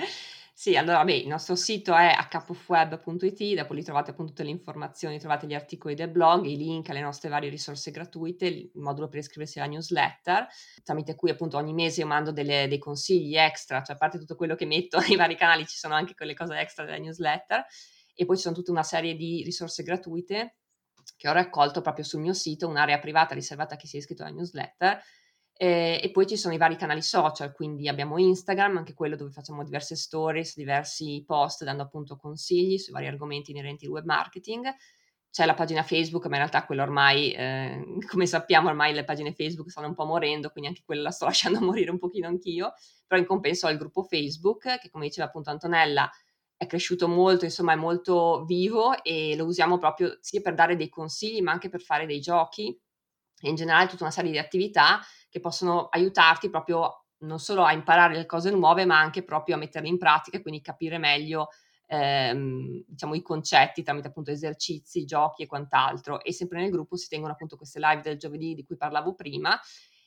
Sì, 0.57 0.77
allora, 0.77 1.03
beh, 1.03 1.15
il 1.17 1.27
nostro 1.27 1.55
sito 1.55 1.93
è 1.93 2.15
hweb.it, 2.67 3.55
dopo 3.55 3.73
lì 3.73 3.83
trovate 3.83 4.11
appunto 4.11 4.31
tutte 4.31 4.43
le 4.45 4.51
informazioni, 4.51 5.19
trovate 5.19 5.47
gli 5.47 5.53
articoli 5.53 5.95
del 5.95 6.09
blog, 6.09 6.45
i 6.45 6.55
link 6.55 6.89
alle 6.89 7.01
nostre 7.01 7.27
varie 7.27 7.49
risorse 7.49 7.91
gratuite, 7.91 8.45
il 8.45 8.71
modulo 8.75 9.09
per 9.09 9.19
iscriversi 9.19 9.59
alla 9.59 9.67
newsletter, 9.67 10.47
tramite 10.81 11.15
cui 11.15 11.29
appunto 11.29 11.57
ogni 11.57 11.73
mese 11.73 11.99
io 12.01 12.07
mando 12.07 12.31
delle, 12.31 12.67
dei 12.69 12.77
consigli 12.79 13.35
extra, 13.35 13.81
cioè 13.83 13.95
a 13.95 13.97
parte 13.97 14.17
tutto 14.17 14.35
quello 14.37 14.55
che 14.55 14.65
metto 14.65 14.97
nei 15.05 15.17
vari 15.17 15.35
canali 15.35 15.65
ci 15.67 15.75
sono 15.77 15.93
anche 15.93 16.13
quelle 16.15 16.33
cose 16.33 16.55
extra 16.57 16.85
della 16.85 16.97
newsletter. 16.99 17.65
E 18.15 18.23
poi 18.25 18.37
ci 18.37 18.43
sono 18.43 18.55
tutta 18.55 18.71
una 18.71 18.83
serie 18.83 19.13
di 19.15 19.43
risorse 19.43 19.83
gratuite 19.83 20.55
che 21.17 21.27
ho 21.29 21.33
raccolto 21.33 21.81
proprio 21.81 22.05
sul 22.05 22.21
mio 22.21 22.33
sito, 22.33 22.67
un'area 22.69 22.99
privata 22.99 23.33
riservata 23.35 23.73
a 23.75 23.77
chi 23.77 23.87
si 23.87 23.97
è 23.97 23.99
iscritto 23.99 24.23
alla 24.23 24.31
newsletter, 24.33 25.01
eh, 25.57 26.01
e 26.03 26.11
poi 26.11 26.27
ci 26.27 26.35
sono 26.35 26.53
i 26.53 26.57
vari 26.57 26.75
canali 26.75 27.01
social, 27.01 27.53
quindi 27.53 27.87
abbiamo 27.87 28.17
Instagram, 28.17 28.77
anche 28.77 28.93
quello 28.93 29.15
dove 29.15 29.31
facciamo 29.31 29.63
diverse 29.63 29.95
stories, 29.95 30.57
diversi 30.57 31.23
post 31.25 31.63
dando 31.63 31.83
appunto 31.83 32.17
consigli 32.17 32.77
sui 32.77 32.91
vari 32.91 33.07
argomenti 33.07 33.51
inerenti 33.51 33.85
al 33.85 33.91
web 33.91 34.03
marketing. 34.03 34.67
C'è 35.31 35.45
la 35.45 35.53
pagina 35.53 35.83
Facebook, 35.83 36.25
ma 36.25 36.35
in 36.35 36.41
realtà 36.41 36.65
quella 36.65 36.83
ormai, 36.83 37.31
eh, 37.31 37.83
come 38.09 38.25
sappiamo, 38.25 38.67
ormai 38.67 38.93
le 38.93 39.05
pagine 39.05 39.33
Facebook 39.33 39.69
stanno 39.69 39.87
un 39.87 39.95
po' 39.95 40.05
morendo, 40.05 40.49
quindi 40.49 40.69
anche 40.69 40.83
quella 40.85 41.03
la 41.03 41.11
sto 41.11 41.23
lasciando 41.25 41.61
morire 41.61 41.91
un 41.91 41.99
pochino 41.99 42.27
anch'io. 42.27 42.73
Però 43.07 43.19
in 43.21 43.27
compenso 43.27 43.67
ho 43.67 43.69
il 43.69 43.77
gruppo 43.77 44.03
Facebook, 44.03 44.79
che 44.79 44.89
come 44.89 45.05
diceva 45.05 45.27
appunto 45.27 45.51
Antonella, 45.51 46.09
è 46.57 46.67
cresciuto 46.67 47.07
molto, 47.07 47.45
insomma 47.45 47.73
è 47.73 47.75
molto 47.77 48.43
vivo 48.45 49.01
e 49.03 49.35
lo 49.37 49.45
usiamo 49.45 49.77
proprio 49.77 50.17
sia 50.21 50.41
per 50.41 50.53
dare 50.53 50.75
dei 50.75 50.89
consigli, 50.89 51.41
ma 51.41 51.51
anche 51.53 51.69
per 51.69 51.81
fare 51.81 52.05
dei 52.05 52.19
giochi 52.19 52.77
e 53.45 53.49
in 53.49 53.55
generale 53.55 53.87
tutta 53.87 54.03
una 54.03 54.11
serie 54.11 54.31
di 54.31 54.37
attività 54.37 54.99
che 55.29 55.39
possono 55.39 55.87
aiutarti 55.89 56.49
proprio 56.49 57.05
non 57.19 57.39
solo 57.39 57.63
a 57.63 57.71
imparare 57.73 58.15
le 58.15 58.25
cose 58.25 58.51
nuove, 58.51 58.85
ma 58.85 58.99
anche 58.99 59.23
proprio 59.23 59.55
a 59.55 59.57
metterle 59.57 59.87
in 59.87 59.97
pratica 59.97 60.37
e 60.37 60.41
quindi 60.41 60.61
capire 60.61 60.97
meglio 60.97 61.49
ehm, 61.87 62.83
diciamo, 62.87 63.13
i 63.15 63.21
concetti 63.21 63.83
tramite 63.83 64.07
appunto 64.07 64.31
esercizi, 64.31 65.05
giochi 65.05 65.43
e 65.43 65.47
quant'altro. 65.47 66.23
E 66.23 66.33
sempre 66.33 66.59
nel 66.59 66.71
gruppo 66.71 66.95
si 66.95 67.07
tengono 67.07 67.33
appunto 67.33 67.57
queste 67.57 67.79
live 67.79 68.01
del 68.01 68.17
giovedì 68.17 68.53
di 68.53 68.63
cui 68.63 68.77
parlavo 68.77 69.13
prima, 69.15 69.59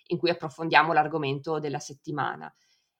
in 0.08 0.18
cui 0.18 0.30
approfondiamo 0.30 0.92
l'argomento 0.92 1.58
della 1.58 1.78
settimana. 1.78 2.52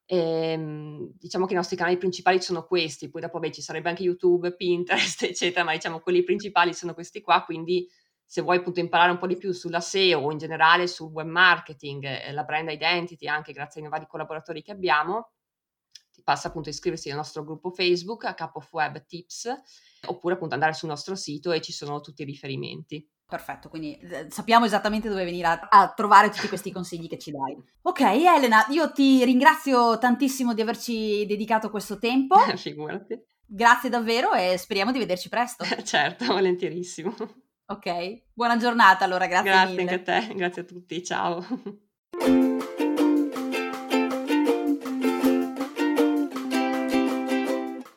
Ehm, 0.06 1.12
diciamo 1.18 1.44
che 1.44 1.52
i 1.52 1.56
nostri 1.56 1.76
canali 1.76 1.98
principali 1.98 2.40
sono 2.40 2.64
questi, 2.64 3.10
poi 3.10 3.20
dopo 3.20 3.38
beh, 3.38 3.52
ci 3.52 3.60
sarebbe 3.60 3.90
anche 3.90 4.02
YouTube, 4.02 4.54
Pinterest, 4.56 5.22
eccetera, 5.24 5.64
ma 5.64 5.72
diciamo 5.72 6.00
quelli 6.00 6.22
principali 6.22 6.72
sono 6.72 6.94
questi 6.94 7.20
qua, 7.20 7.42
quindi 7.44 7.86
se 8.30 8.42
vuoi 8.42 8.58
appunto 8.58 8.78
imparare 8.78 9.10
un 9.10 9.16
po' 9.16 9.26
di 9.26 9.38
più 9.38 9.52
sulla 9.52 9.80
SEO 9.80 10.20
o 10.20 10.30
in 10.30 10.36
generale 10.36 10.86
sul 10.86 11.10
web 11.10 11.26
marketing, 11.26 12.04
eh, 12.04 12.30
la 12.32 12.42
brand 12.42 12.68
identity, 12.68 13.26
anche 13.26 13.52
grazie 13.52 13.80
ai 13.80 13.88
vari 13.88 14.06
collaboratori 14.06 14.60
che 14.62 14.70
abbiamo, 14.70 15.30
ti 16.12 16.22
passa 16.22 16.48
appunto 16.48 16.68
a 16.68 16.72
iscriversi 16.72 17.08
al 17.08 17.16
nostro 17.16 17.42
gruppo 17.42 17.70
Facebook, 17.70 18.24
a 18.24 18.34
Cup 18.34 18.56
of 18.56 18.70
Web 18.74 19.06
Tips, 19.06 19.50
oppure 20.08 20.34
appunto 20.34 20.52
andare 20.52 20.74
sul 20.74 20.90
nostro 20.90 21.14
sito 21.14 21.52
e 21.52 21.62
ci 21.62 21.72
sono 21.72 22.02
tutti 22.02 22.20
i 22.20 22.26
riferimenti. 22.26 23.08
Perfetto, 23.24 23.70
quindi 23.70 23.96
eh, 23.96 24.26
sappiamo 24.28 24.66
esattamente 24.66 25.08
dove 25.08 25.24
venire 25.24 25.46
a, 25.46 25.66
a, 25.70 25.92
trovare 25.94 26.28
tutti 26.28 26.48
questi 26.48 26.70
consigli 26.70 27.08
che 27.08 27.18
ci 27.18 27.30
dai. 27.30 27.56
Ok, 27.80 28.00
Elena, 28.00 28.66
io 28.68 28.92
ti 28.92 29.24
ringrazio 29.24 29.96
tantissimo 29.96 30.52
di 30.52 30.60
averci 30.60 31.24
dedicato 31.24 31.70
questo 31.70 31.98
tempo. 31.98 32.36
Figurati. 32.56 33.18
Grazie 33.46 33.88
davvero 33.88 34.34
e 34.34 34.58
speriamo 34.58 34.92
di 34.92 34.98
vederci 34.98 35.30
presto. 35.30 35.64
certo, 35.82 36.26
volentierissimo. 36.26 37.14
Ok, 37.70 38.22
buona 38.32 38.56
giornata 38.56 39.04
allora, 39.04 39.26
grazie, 39.26 39.50
grazie 39.50 39.76
mille. 39.76 39.90
Anche 39.90 40.10
a 40.10 40.20
te, 40.20 40.34
grazie 40.34 40.62
a 40.62 40.64
tutti, 40.64 41.04
ciao. 41.04 41.44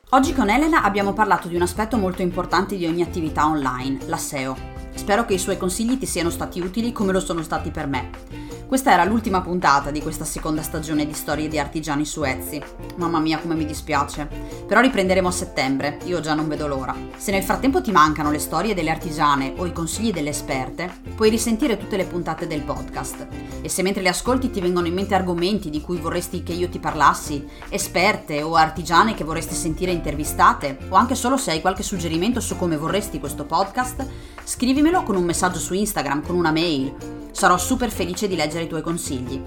Oggi 0.10 0.34
con 0.34 0.50
Elena 0.50 0.84
abbiamo 0.84 1.14
parlato 1.14 1.48
di 1.48 1.56
un 1.56 1.62
aspetto 1.62 1.96
molto 1.96 2.22
importante 2.22 2.76
di 2.76 2.86
ogni 2.86 3.02
attività 3.02 3.46
online, 3.46 4.08
la 4.08 4.18
SEO. 4.18 4.58
Spero 4.94 5.24
che 5.24 5.36
i 5.36 5.40
suoi 5.40 5.56
consigli 5.56 5.98
ti 5.98 6.06
siano 6.06 6.30
stati 6.30 6.60
utili 6.60 6.92
come 6.92 7.14
lo 7.14 7.22
sono 7.22 7.42
stati 7.42 7.72
per 7.72 7.88
me. 7.88 8.41
Questa 8.72 8.94
era 8.94 9.04
l'ultima 9.04 9.42
puntata 9.42 9.92
di 9.92 10.02
questa 10.02 10.24
seconda 10.24 10.62
stagione 10.62 11.06
di 11.06 11.12
Storie 11.12 11.50
di 11.50 11.60
Artigiani 11.60 12.06
su 12.06 12.24
Etsy. 12.24 12.64
Mamma 12.96 13.20
mia 13.20 13.38
come 13.38 13.54
mi 13.54 13.66
dispiace. 13.66 14.30
Però 14.66 14.80
riprenderemo 14.80 15.28
a 15.28 15.32
settembre, 15.32 15.98
io 16.06 16.22
già 16.22 16.34
non 16.34 16.48
vedo 16.48 16.68
l'ora. 16.68 16.96
Se 17.18 17.32
nel 17.32 17.44
frattempo 17.44 17.82
ti 17.82 17.92
mancano 17.92 18.32
le 18.32 18.40
storie 18.40 18.74
delle 18.74 18.90
artigiane 18.90 19.56
o 19.58 19.66
i 19.66 19.74
consigli 19.74 20.14
delle 20.14 20.30
esperte, 20.30 20.90
puoi 21.16 21.30
risentire 21.30 21.78
tutte 21.78 21.98
le 21.98 22.06
puntate 22.06 22.48
del 22.48 22.62
podcast. 22.62 23.28
E 23.62 23.68
se 23.68 23.82
mentre 23.82 24.02
le 24.02 24.08
ascolti 24.08 24.50
ti 24.50 24.62
vengono 24.62 24.88
in 24.88 24.94
mente 24.94 25.16
argomenti 25.16 25.70
di 25.70 25.82
cui 25.82 25.98
vorresti 25.98 26.42
che 26.42 26.54
io 26.54 26.70
ti 26.70 26.80
parlassi, 26.80 27.46
esperte 27.68 28.42
o 28.42 28.56
artigiane 28.56 29.16
che 29.16 29.26
vorresti 29.26 29.54
sentire 29.54 29.92
intervistate, 29.92 30.78
o 30.88 30.96
anche 30.96 31.16
solo 31.16 31.36
se 31.36 31.52
hai 31.52 31.60
qualche 31.60 31.84
suggerimento 31.84 32.40
su 32.40 32.56
come 32.56 32.78
vorresti 32.78 33.20
questo 33.20 33.44
podcast, 33.44 34.08
scrivimelo 34.44 35.04
con 35.04 35.16
un 35.16 35.24
messaggio 35.24 35.60
su 35.60 35.74
Instagram, 35.74 36.26
con 36.26 36.36
una 36.36 36.52
mail 36.52 37.20
Sarò 37.32 37.58
super 37.58 37.90
felice 37.90 38.28
di 38.28 38.36
leggere 38.36 38.66
i 38.66 38.68
tuoi 38.68 38.82
consigli. 38.82 39.42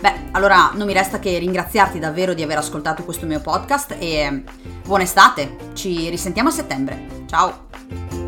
Beh, 0.00 0.30
allora 0.32 0.70
non 0.74 0.86
mi 0.86 0.92
resta 0.92 1.18
che 1.18 1.38
ringraziarti 1.38 1.98
davvero 1.98 2.34
di 2.34 2.42
aver 2.42 2.58
ascoltato 2.58 3.04
questo 3.04 3.26
mio 3.26 3.40
podcast 3.40 3.96
e 3.98 4.44
buona 4.84 5.04
estate, 5.04 5.56
ci 5.74 6.08
risentiamo 6.08 6.48
a 6.48 6.52
settembre. 6.52 7.24
Ciao! 7.26 8.19